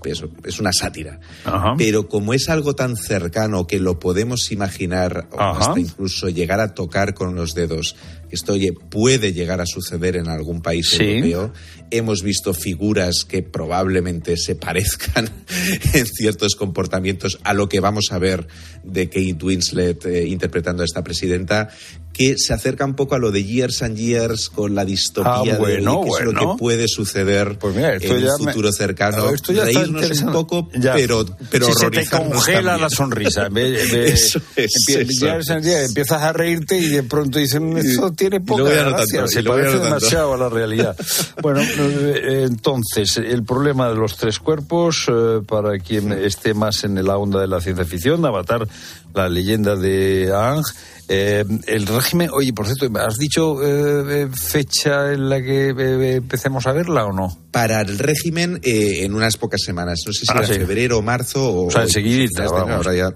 [0.45, 1.19] es una sátira.
[1.45, 1.75] Ajá.
[1.77, 6.75] Pero como es algo tan cercano que lo podemos imaginar o hasta incluso llegar a
[6.75, 7.97] tocar con los dedos,
[8.31, 11.03] esto oye, puede llegar a suceder en algún país Sí.
[11.05, 11.53] europeo.
[11.91, 15.29] Hemos visto figuras que probablemente se parezcan
[15.95, 18.47] en ciertos comportamientos a lo que vamos a ver
[18.85, 21.69] de Kate Winslet eh, interpretando a esta presidenta,
[22.17, 25.43] que se acerca un poco a lo de Years and Years con la distopía Ah,
[25.45, 26.53] de bueno, es lo bueno.
[26.55, 27.69] que puede suceder esto
[28.17, 29.29] en un me- futuro cercano.
[29.31, 30.33] Esto ya está Reírnos un interesante.
[30.33, 30.95] poco, Ya.
[30.95, 32.81] pero, pero si se te congela también.
[32.81, 33.49] la sonrisa.
[33.55, 35.53] Eso es, empie- eso
[35.85, 40.35] empiezas a reírte y de pronto dicen esto tiene poca gracia, tanto, se parece demasiado
[40.35, 40.97] a la realidad.
[41.43, 47.05] bueno, eh, entonces, el problema de los tres cuerpos, eh, para quien esté más en
[47.05, 48.67] la onda de la ciencia ficción, Avatar,
[49.15, 50.63] la leyenda de Aang,
[51.09, 56.67] eh, el régimen, oye, por cierto, ¿has dicho eh, fecha en la que eh, empecemos
[56.67, 57.39] a verla o no?
[57.51, 60.01] Para el régimen, eh, en unas pocas semanas.
[60.07, 60.55] No sé si Ah, era sí.
[60.55, 61.67] febrero marzo o.
[61.67, 62.71] O sea, enseguidita, de vamos.
[62.87, 63.15] Ahora ya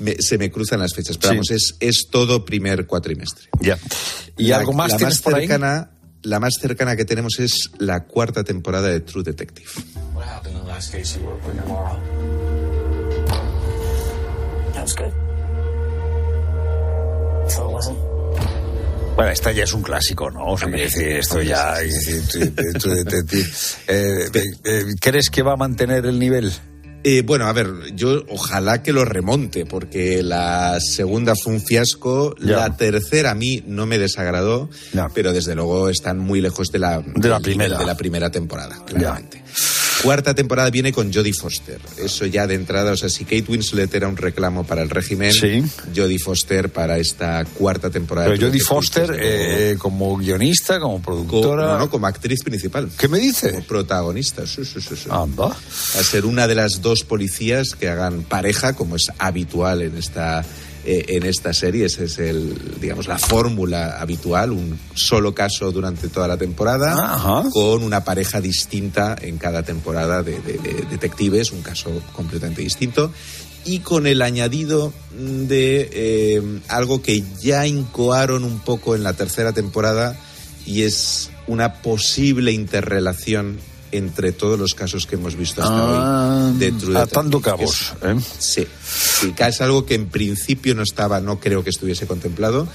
[0.00, 1.18] me- se me cruzan las fechas.
[1.18, 1.36] Pero Sí.
[1.36, 3.48] vamos, es, es todo primer cuatrimestre.
[3.60, 3.78] Ya.
[4.36, 5.42] ¿Y La- algo más la tienes más por ahí?
[5.46, 5.90] cercana,
[6.22, 9.68] la más cercana que tenemos es la cuarta temporada de True Detective.
[19.16, 20.52] Bueno, esta ya es un clásico, ¿no?
[20.52, 21.76] O sea, quiero decir, esto ya...
[23.88, 26.52] Eh, ¿Crees que va a mantener el nivel?
[27.08, 32.34] Eh, bueno, a ver, yo ojalá que lo remonte, porque la segunda fue un fiasco,
[32.38, 34.68] la tercera a mí no me desagradó,
[35.14, 38.84] pero desde luego están muy lejos de la, de la primera, de la primera temporada,
[38.84, 39.40] claramente.
[40.02, 41.80] Cuarta temporada viene con Jodie Foster.
[41.98, 45.32] Eso ya de entrada, o sea, si Kate Winslet era un reclamo para el régimen,
[45.94, 48.28] Jodie Foster para esta cuarta temporada.
[48.28, 51.62] Pero Jodie Foster eh, como guionista, como productora.
[51.62, 52.90] Como, no, no, como actriz principal.
[52.96, 53.50] ¿Qué me dice?
[53.50, 54.46] Como protagonista.
[54.46, 55.46] Sí, sí, sí, Anda.
[55.46, 60.44] A ser una de las dos policías que hagan pareja, como es habitual en esta
[60.86, 61.86] en esta serie.
[61.86, 67.82] Esa es el, digamos, la fórmula habitual, un solo caso durante toda la temporada, con
[67.82, 70.40] una pareja distinta en cada temporada de,
[70.90, 73.12] detectives, un caso completamente distinto
[73.64, 79.52] y con el añadido de eh, algo que ya incoaron un poco en la tercera
[79.52, 80.16] temporada
[80.64, 83.58] y es una posible interrelación
[83.92, 87.94] entre todos los casos que hemos visto hasta ah, hoy de True Atando cabos.
[88.02, 88.16] ¿eh?
[88.38, 92.68] Sí, sí, es algo que en principio no estaba, no creo que estuviese contemplado,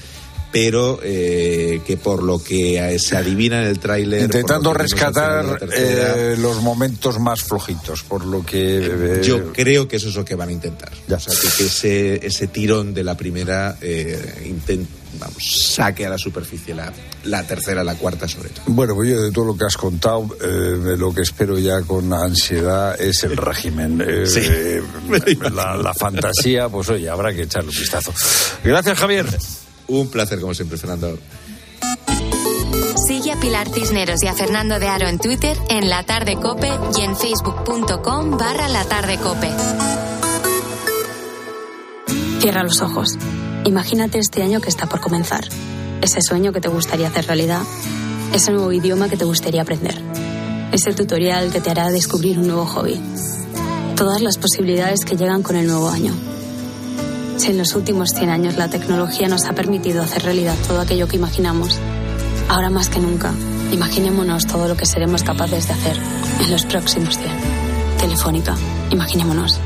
[0.52, 4.22] pero eh, que por lo que se adivina en el tráiler...
[4.22, 9.20] Intentando rescatar eh, los momentos más flojitos, por lo que...
[9.24, 10.92] Yo creo que eso es lo que van a intentar.
[10.92, 13.76] O sea, que, ese, ese tirón de la primera
[14.44, 16.92] intenta vamos, saque a la superficie la,
[17.24, 18.64] la tercera, la cuarta sobre todo.
[18.66, 22.12] Bueno, pues yo de todo lo que has contado, eh, lo que espero ya con
[22.12, 24.02] ansiedad es el régimen.
[24.06, 24.82] Eh,
[25.52, 28.12] la, fantasía, pues oye, habrá que echarle un vistazo.
[28.64, 29.26] Gracias, Javier.
[29.92, 31.18] Un placer, como siempre, Fernando.
[33.06, 36.72] Sigue a Pilar Cisneros y a Fernando de Aro en Twitter, en La Tarde Cope
[36.96, 39.50] y en facebook.com barra La Tarde Cope.
[42.40, 43.18] Cierra los ojos.
[43.66, 45.44] Imagínate este año que está por comenzar.
[46.00, 47.60] Ese sueño que te gustaría hacer realidad.
[48.32, 50.00] Ese nuevo idioma que te gustaría aprender.
[50.72, 52.98] Ese tutorial que te hará descubrir un nuevo hobby.
[53.94, 56.31] Todas las posibilidades que llegan con el nuevo año.
[57.36, 61.08] Si en los últimos 100 años la tecnología nos ha permitido hacer realidad todo aquello
[61.08, 61.78] que imaginamos,
[62.48, 63.32] ahora más que nunca,
[63.72, 65.96] imaginémonos todo lo que seremos capaces de hacer
[66.40, 67.30] en los próximos 100.
[67.98, 68.54] Telefónica,
[68.90, 69.60] imaginémonos.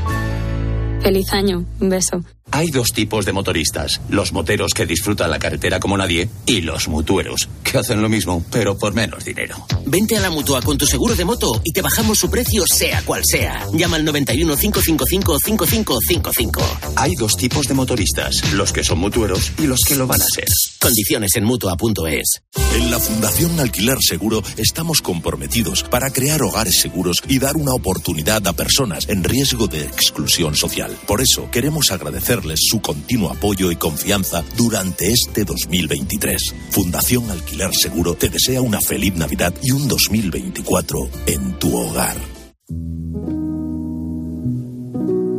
[1.01, 2.23] Feliz año, un beso.
[2.51, 6.87] Hay dos tipos de motoristas, los moteros que disfrutan la carretera como nadie y los
[6.87, 9.65] mutueros, que hacen lo mismo, pero por menos dinero.
[9.85, 13.01] Vente a la mutua con tu seguro de moto y te bajamos su precio sea
[13.03, 13.65] cual sea.
[13.73, 16.61] Llama al 91 555 5555.
[16.95, 20.25] Hay dos tipos de motoristas, los que son mutueros y los que lo van a
[20.25, 20.47] ser.
[20.79, 22.41] Condiciones en mutua.es.
[22.75, 28.45] En la Fundación Alquiler Seguro estamos comprometidos para crear hogares seguros y dar una oportunidad
[28.47, 30.95] a personas en riesgo de exclusión social.
[31.07, 36.55] Por eso queremos agradecer su continuo apoyo y confianza durante este 2023.
[36.69, 42.17] Fundación Alquiler Seguro te desea una feliz Navidad y un 2024 en tu hogar.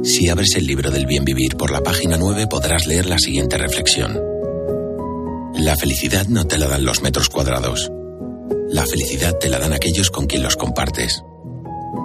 [0.02, 3.58] Si abres el libro del bien vivir por la página 9 podrás leer la siguiente
[3.58, 4.18] reflexión.
[5.54, 7.90] La felicidad no te la dan los metros cuadrados.
[8.70, 11.22] La felicidad te la dan aquellos con quien los compartes.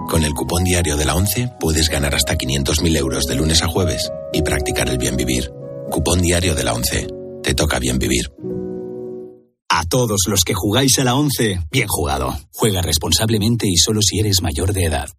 [0.08, 3.68] Con el cupón diario de la 11 puedes ganar hasta 500.000 euros de lunes a
[3.68, 5.52] jueves y practicar el bien vivir.
[5.90, 7.08] Cupón diario de la 11.
[7.42, 8.32] Te toca bien vivir.
[9.70, 12.38] A todos los que jugáis a la 11, bien jugado.
[12.52, 15.10] Juega responsablemente y solo si eres mayor de edad.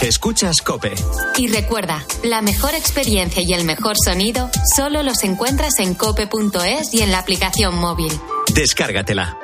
[0.00, 0.92] Escuchas Cope.
[1.36, 7.00] Y recuerda, la mejor experiencia y el mejor sonido solo los encuentras en cope.es y
[7.00, 8.12] en la aplicación móvil.
[8.54, 9.43] Descárgatela.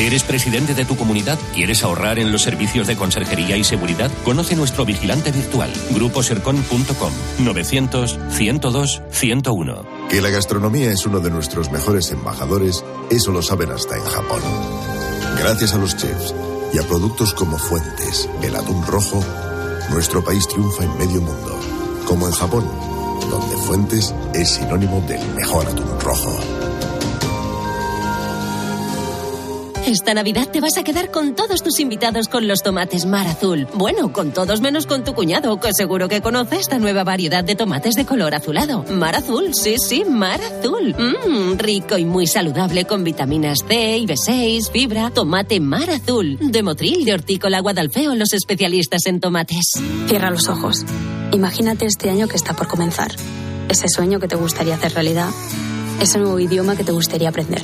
[0.00, 1.38] ¿Eres presidente de tu comunidad?
[1.52, 4.10] ¿Quieres ahorrar en los servicios de conserjería y seguridad?
[4.24, 9.86] Conoce nuestro vigilante virtual, gruposercon.com 900 102 101.
[10.08, 14.40] Que la gastronomía es uno de nuestros mejores embajadores, eso lo saben hasta en Japón.
[15.38, 16.34] Gracias a los chefs
[16.72, 19.22] y a productos como Fuentes, el atún rojo,
[19.90, 21.60] nuestro país triunfa en medio mundo,
[22.06, 22.64] como en Japón,
[23.28, 26.69] donde Fuentes es sinónimo del mejor atún rojo.
[29.90, 33.66] Esta Navidad te vas a quedar con todos tus invitados con los tomates Mar Azul.
[33.74, 37.56] Bueno, con todos menos con tu cuñado, que seguro que conoce esta nueva variedad de
[37.56, 38.84] tomates de color azulado.
[38.88, 40.94] Mar Azul, sí, sí, Mar Azul.
[40.96, 45.10] Mmm, rico y muy saludable con vitaminas C y B6, fibra.
[45.10, 46.38] Tomate Mar Azul.
[46.40, 49.72] De Motril, de Hortícola Guadalfeo, los especialistas en tomates.
[50.06, 50.84] Cierra los ojos.
[51.32, 53.10] Imagínate este año que está por comenzar
[53.68, 55.30] ese sueño que te gustaría hacer realidad,
[56.00, 57.62] ese nuevo idioma que te gustaría aprender,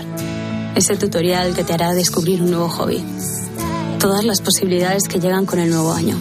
[0.76, 3.02] ese tutorial que te hará descubrir un nuevo hobby.
[3.98, 6.18] Todas las posibilidades que llegan con el nuevo año.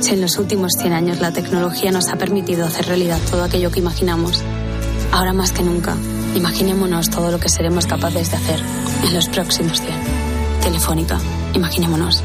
[0.00, 3.70] Si en los últimos 100 años la tecnología nos ha permitido hacer realidad todo aquello
[3.70, 4.42] que imaginamos,
[5.12, 5.96] ahora más que nunca,
[6.34, 8.60] imaginémonos todo lo que seremos capaces de hacer
[9.04, 9.94] en los próximos 100.
[10.62, 11.18] Telefónica,
[11.52, 12.24] imaginémonos.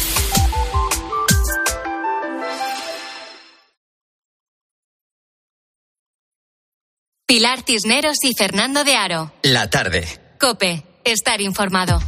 [7.31, 9.31] Pilar Cisneros y Fernando de Aro.
[9.43, 10.05] La tarde.
[10.37, 12.01] Cope, estar informado.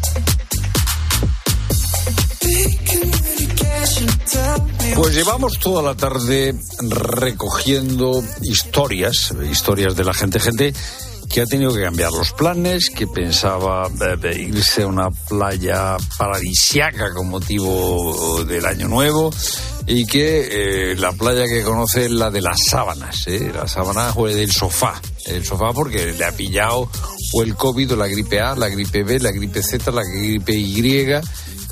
[4.95, 6.53] Pues llevamos toda la tarde
[6.89, 10.73] recogiendo historias, historias de la gente, gente
[11.33, 13.89] que ha tenido que cambiar los planes, que pensaba
[14.23, 19.31] eh, irse a una playa paradisiaca con motivo del Año Nuevo
[19.85, 23.51] y que eh, la playa que conoce es la de las sábanas, ¿eh?
[23.53, 26.89] la sábana o del sofá, el sofá porque le ha pillado
[27.33, 30.53] o el COVID o la gripe A, la gripe B, la gripe Z, la gripe
[30.53, 30.73] Y.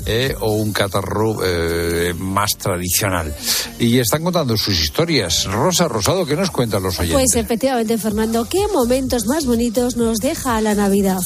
[0.06, 0.34] ¿eh?
[0.40, 3.34] o un catarro eh, más tradicional.
[3.78, 5.44] Y están contando sus historias.
[5.44, 7.32] Rosa Rosado, ¿qué nos cuentan los oyentes?
[7.32, 11.22] Pues efectivamente, Fernando, ¿qué momentos más bonitos nos deja la Navidad?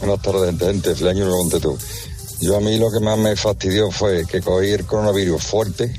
[0.00, 0.92] Buenas tardes, gente.
[0.92, 1.78] El año lo conté tú.
[2.40, 5.94] Yo a mí lo que más me fastidió fue que cogí el coronavirus fuerte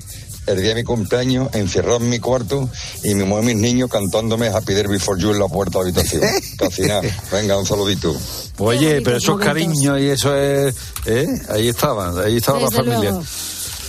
[0.47, 2.69] el día de mi cumpleaños, encerrado en mi cuarto
[3.03, 5.91] y mi mujer y mis niños cantándome Happy Day Before You en la puerta de
[5.91, 6.23] la habitación.
[6.57, 7.01] Casi nada.
[7.31, 8.15] Venga, un saludito.
[8.57, 10.75] Oye, pero esos cariños y eso es...
[11.05, 11.27] ¿eh?
[11.49, 13.19] Ahí estaban, ahí estaba la familia.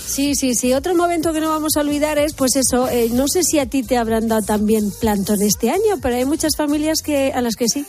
[0.09, 0.75] Sí, sí, sí.
[0.75, 3.67] Otro momento que no vamos a olvidar es, pues eso, eh, no sé si a
[3.67, 7.55] ti te habrán dado también plantón este año, pero hay muchas familias que a las
[7.55, 7.87] que sí.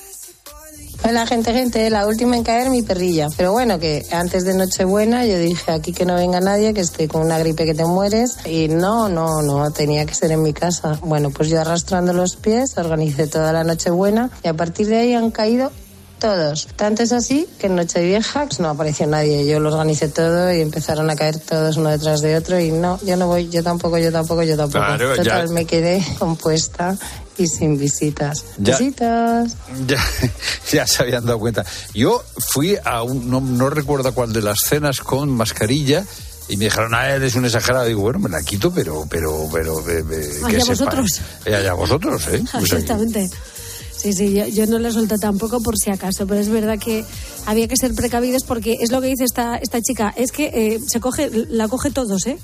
[1.02, 3.30] Hola gente, gente, la última en caer mi perrilla.
[3.38, 7.08] Pero bueno, que antes de Nochebuena yo dije aquí que no venga nadie, que esté
[7.08, 8.38] con una gripe que te mueres.
[8.46, 11.00] Y no, no, no, tenía que ser en mi casa.
[11.02, 15.14] Bueno, pues yo arrastrando los pies organicé toda la Nochebuena y a partir de ahí
[15.14, 15.72] han caído
[16.20, 16.68] todos.
[16.76, 19.48] Tanto es así que en Nochevieja pues, no apareció nadie.
[19.48, 23.00] Yo lo organicé todo y empezaron a caer todos uno detrás de otro y no,
[23.04, 24.86] yo no voy, yo tampoco, yo tampoco, yo tampoco.
[24.86, 25.54] Claro, Total, ya.
[25.54, 26.98] me quedé compuesta
[27.40, 28.44] y sin visitas.
[28.58, 28.78] Ya.
[28.78, 29.56] Visitas.
[29.88, 29.98] Ya,
[30.72, 31.66] ya se habían dado cuenta.
[31.94, 32.24] Yo
[32.54, 36.06] fui a un, no, no recuerdo cuál de las cenas con mascarilla
[36.48, 37.86] y me dijeron, ah, eres un exagerado.
[37.86, 40.86] Digo, bueno, me la quito, pero, pero, pero, eh, eh, que Allá sepa.
[40.86, 41.22] vosotros.
[41.46, 42.44] Eh, allá vosotros, ¿eh?
[42.52, 42.82] Pues aquí.
[42.82, 43.30] Exactamente.
[43.96, 47.04] Sí, sí, yo, yo no la suelto tampoco por si acaso, pero es verdad que
[47.46, 50.80] había que ser precavidos porque es lo que dice esta, esta chica, es que eh,
[50.88, 52.38] se coge, la coge todos, ¿eh?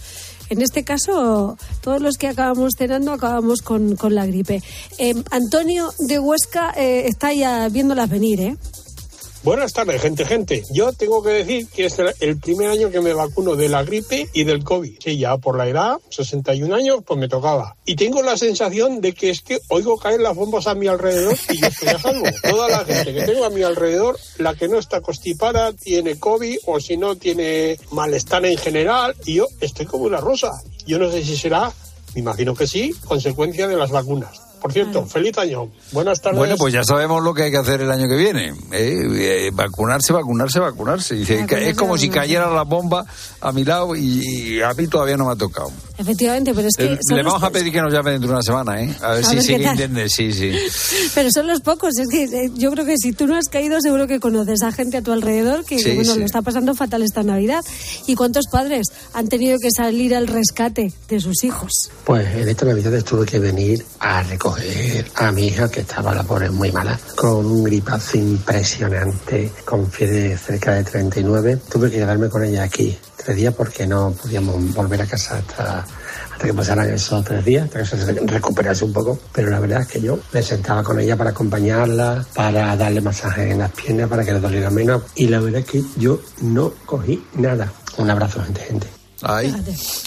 [0.50, 4.62] En este caso, todos los que acabamos cenando acabamos con, con la gripe.
[4.98, 8.58] Eh, Antonio de Huesca eh, está ya viéndolas venir, ¿eh?
[9.46, 10.64] Buenas tardes, gente, gente.
[10.72, 14.28] Yo tengo que decir que es el primer año que me vacuno de la gripe
[14.34, 14.98] y del COVID.
[15.00, 17.76] Sí, ya por la edad, 61 años, pues me tocaba.
[17.86, 21.38] Y tengo la sensación de que es que oigo caer las bombas a mi alrededor
[21.52, 22.26] y yo estoy a salvo.
[22.42, 26.58] Toda la gente que tengo a mi alrededor, la que no está constipada, tiene COVID
[26.66, 30.60] o si no tiene malestar en general y yo estoy como una rosa.
[30.88, 31.72] Yo no sé si será,
[32.16, 34.45] me imagino que sí, consecuencia de las vacunas.
[34.62, 35.70] Por cierto, feliz año.
[35.92, 36.38] Buenas tardes.
[36.40, 38.48] Bueno, pues ya sabemos lo que hay que hacer el año que viene.
[38.72, 39.00] ¿eh?
[39.16, 41.16] Eh, vacunarse, vacunarse, vacunarse.
[41.16, 43.06] Dice, Vacunarse, es como si cayera la bomba
[43.42, 44.22] a mi lado y,
[44.56, 45.72] y a mí todavía no me ha tocado.
[45.98, 46.86] Efectivamente, pero es que...
[46.86, 48.94] Eh, Le los vamos a pedir que nos llame dentro de una semana, ¿eh?
[49.02, 50.52] A ver A si ver sí entiende, sí, sí.
[51.16, 53.80] Pero son los pocos, es que eh, yo creo que si tú no has caído,
[53.80, 56.20] seguro que conoces a gente a tu alrededor que, Sí, bueno, sí.
[56.20, 57.62] lo está pasando fatal esta Navidad.
[58.08, 61.72] ¿Y cuántos padres han tenido que salir al rescate de sus hijos?
[62.04, 64.45] Pues en esta Navidad tuve que venir a recoger
[65.16, 70.38] a mi hija que estaba la pobre muy mala, con un gripazo impresionante, con fiebre
[70.38, 71.62] cerca de 39.
[71.70, 75.80] Tuve que quedarme con ella aquí tres días porque no podíamos volver a casa hasta,
[76.34, 79.20] hasta que pasaran esos tres días, hasta que se recuperase un poco.
[79.34, 83.50] Pero la verdad es que yo me sentaba con ella para acompañarla, para darle masaje
[83.50, 85.02] en las piernas, para que le doliera menos.
[85.16, 87.72] Y la verdad es que yo no cogí nada.
[87.98, 88.88] Un abrazo, gente, gente.
[89.24, 89.56] Ahí,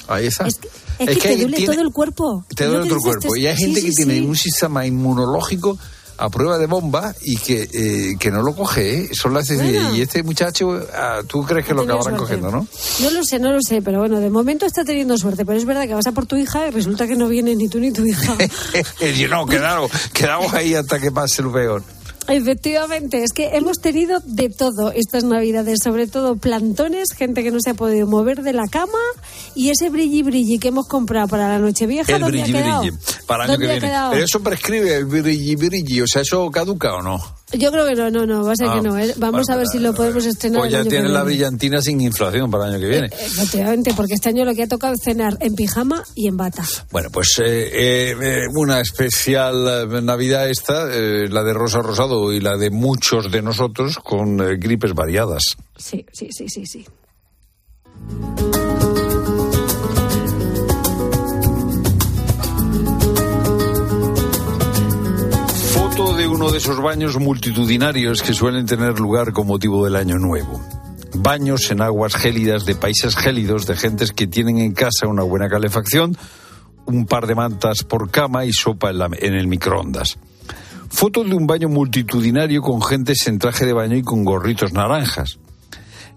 [0.07, 0.47] ahí está.
[0.47, 0.69] Es que,
[1.07, 2.45] te duele tiene- todo el cuerpo.
[2.55, 3.37] te duele que otro dices, cuerpo.
[3.37, 4.21] Y hay gente sí, que tiene sí.
[4.27, 5.79] un sistema inmunológico
[6.21, 9.09] a prueba de bomba y que, eh, que no lo coge, ¿eh?
[9.13, 9.95] Son las Bueno.
[9.95, 12.19] Y este muchacho, ah, tú crees que lo acabarán suerte.
[12.19, 12.67] cogiendo, ¿no?
[13.01, 15.47] No lo sé, no lo sé, pero bueno, de momento está teniendo suerte.
[15.47, 17.69] Pero es verdad que vas a por tu hija y resulta que no viene ni
[17.69, 18.35] tú ni tu hija.
[19.17, 21.85] Y no, quedamos, quedamos ahí hasta que pase lo peor.
[22.29, 27.59] Efectivamente, es que hemos tenido de todo estas navidades, sobre todo plantones, gente que no
[27.61, 28.99] se ha podido mover de la cama
[29.55, 32.17] y ese brilli brilli que hemos comprado para la noche vieja.
[32.17, 32.93] El brilli brilli,
[33.27, 34.23] para el año que viene.
[34.23, 37.38] Eso prescribe el brilli brilli, o sea, ¿eso caduca o no?
[37.53, 38.99] Yo creo que no, no, no, va a ser que ah, no.
[38.99, 39.15] ¿eh?
[39.17, 40.61] Vamos a ver si lo podemos estrenar.
[40.61, 43.07] Pues ya tiene la brillantina sin inflación para el año que viene.
[43.07, 46.37] Eh, efectivamente, porque este año lo que ha tocado es cenar en pijama y en
[46.37, 46.65] bata.
[46.91, 53.31] Bueno, pues eh, una especial Navidad esta, la de Rosa Rosado y la de muchos
[53.31, 55.57] de nosotros con gripes variadas.
[55.77, 56.87] Sí, sí, sí, sí, sí.
[66.29, 70.61] Uno de esos baños multitudinarios que suelen tener lugar con motivo del Año Nuevo.
[71.15, 75.49] Baños en aguas gélidas de países gélidos de gentes que tienen en casa una buena
[75.49, 76.17] calefacción,
[76.85, 80.19] un par de mantas por cama y sopa en, en el microondas.
[80.91, 85.39] Fotos de un baño multitudinario con gentes en traje de baño y con gorritos naranjas.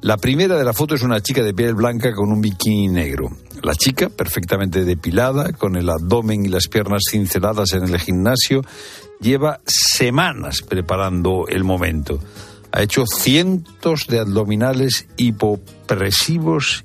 [0.02, 3.30] La primera de la foto es una chica de piel blanca con un bikini negro.
[3.62, 8.64] La chica, perfectamente depilada, con el abdomen y las piernas cinceladas en el gimnasio,
[9.20, 12.20] lleva semanas preparando el momento.
[12.72, 16.84] Ha hecho cientos de abdominales hipopresivos,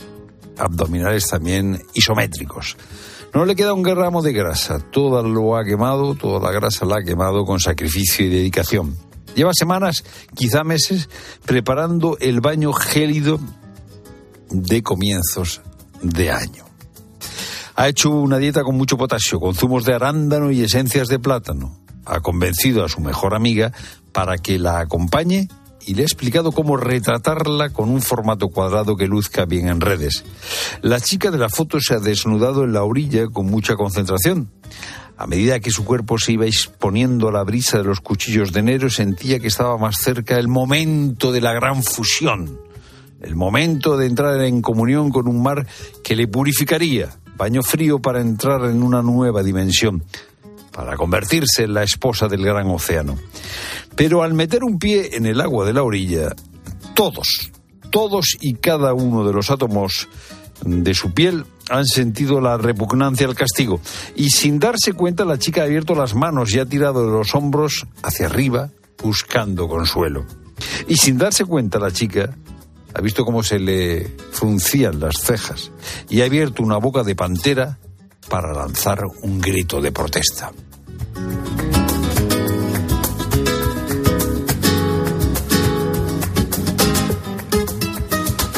[0.58, 2.76] abdominales también isométricos.
[3.32, 6.96] No le queda un gramo de grasa, toda lo ha quemado, toda la grasa la
[6.98, 8.94] ha quemado con sacrificio y dedicación.
[9.36, 10.02] Lleva semanas,
[10.34, 11.08] quizá meses,
[11.44, 13.38] preparando el baño gélido
[14.50, 15.60] de comienzos
[16.02, 16.64] de año.
[17.76, 21.86] Ha hecho una dieta con mucho potasio, con zumos de arándano y esencias de plátano
[22.06, 23.72] ha convencido a su mejor amiga
[24.12, 25.48] para que la acompañe
[25.84, 30.24] y le ha explicado cómo retratarla con un formato cuadrado que luzca bien en redes.
[30.82, 34.50] La chica de la foto se ha desnudado en la orilla con mucha concentración.
[35.18, 38.60] A medida que su cuerpo se iba exponiendo a la brisa de los cuchillos de
[38.60, 42.60] enero, sentía que estaba más cerca el momento de la gran fusión,
[43.22, 45.66] el momento de entrar en comunión con un mar
[46.04, 50.04] que le purificaría, baño frío para entrar en una nueva dimensión
[50.76, 53.16] para convertirse en la esposa del gran océano.
[53.94, 56.36] Pero al meter un pie en el agua de la orilla,
[56.94, 57.50] todos,
[57.90, 60.06] todos y cada uno de los átomos
[60.62, 63.80] de su piel han sentido la repugnancia al castigo.
[64.14, 67.34] Y sin darse cuenta, la chica ha abierto las manos y ha tirado de los
[67.34, 68.70] hombros hacia arriba,
[69.02, 70.24] buscando consuelo.
[70.88, 72.34] Y sin darse cuenta, la chica
[72.94, 75.70] ha visto cómo se le fruncían las cejas
[76.08, 77.78] y ha abierto una boca de pantera
[78.28, 80.52] para lanzar un grito de protesta.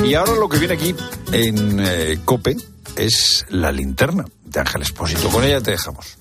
[0.05, 0.95] Y ahora lo que viene aquí
[1.33, 2.57] en eh, COPE
[2.99, 5.29] es la linterna de Ángel Espósito.
[5.29, 6.19] Con ella te dejamos.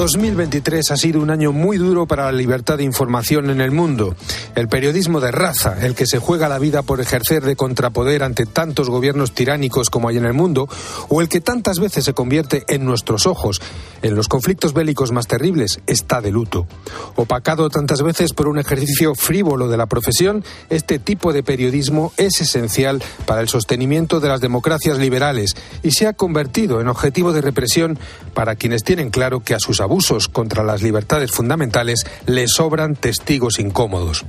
[0.00, 4.16] 2023 ha sido un año muy duro para la libertad de información en el mundo.
[4.54, 8.46] El periodismo de raza, el que se juega la vida por ejercer de contrapoder ante
[8.46, 10.70] tantos gobiernos tiránicos como hay en el mundo,
[11.10, 13.60] o el que tantas veces se convierte en nuestros ojos
[14.02, 16.66] en los conflictos bélicos más terribles, está de luto.
[17.16, 22.40] Opacado tantas veces por un ejercicio frívolo de la profesión, este tipo de periodismo es
[22.40, 27.42] esencial para el sostenimiento de las democracias liberales y se ha convertido en objetivo de
[27.42, 27.98] represión
[28.34, 33.58] para quienes tienen claro que a sus abusos contra las libertades fundamentales le sobran testigos
[33.58, 34.24] incómodos.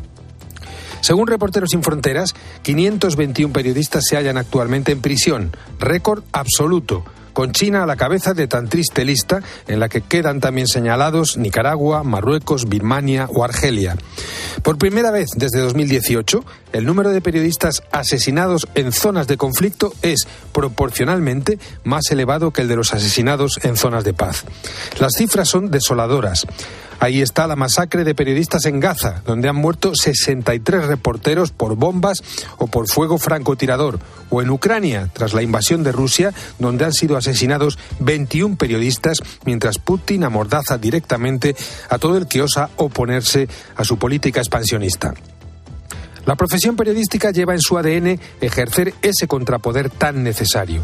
[1.02, 7.04] Según Reporteros Sin Fronteras, 521 periodistas se hallan actualmente en prisión, récord absoluto
[7.34, 11.38] con China a la cabeza de tan triste lista en la que quedan también señalados
[11.38, 13.96] Nicaragua, Marruecos, Birmania o Argelia.
[14.64, 20.28] Por primera vez desde 2018, el número de periodistas asesinados en zonas de conflicto es
[20.54, 24.46] proporcionalmente más elevado que el de los asesinados en zonas de paz.
[25.00, 26.46] Las cifras son desoladoras.
[27.02, 32.22] Ahí está la masacre de periodistas en Gaza, donde han muerto 63 reporteros por bombas
[32.60, 34.00] o por fuego francotirador,
[34.30, 39.80] o en Ucrania, tras la invasión de Rusia, donde han sido asesinados 21 periodistas, mientras
[39.80, 41.56] Putin amordaza directamente
[41.90, 45.16] a todo el que osa oponerse a su política expansionista.
[46.26, 50.84] La profesión periodística lleva en su ADN ejercer ese contrapoder tan necesario.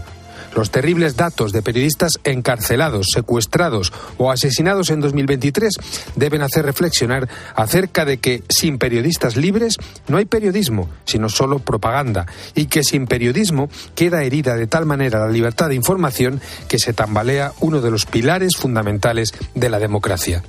[0.55, 5.75] Los terribles datos de periodistas encarcelados, secuestrados o asesinados en 2023
[6.15, 9.75] deben hacer reflexionar acerca de que sin periodistas libres
[10.07, 12.25] no hay periodismo, sino solo propaganda,
[12.55, 16.93] y que sin periodismo queda herida de tal manera la libertad de información que se
[16.93, 20.41] tambalea uno de los pilares fundamentales de la democracia.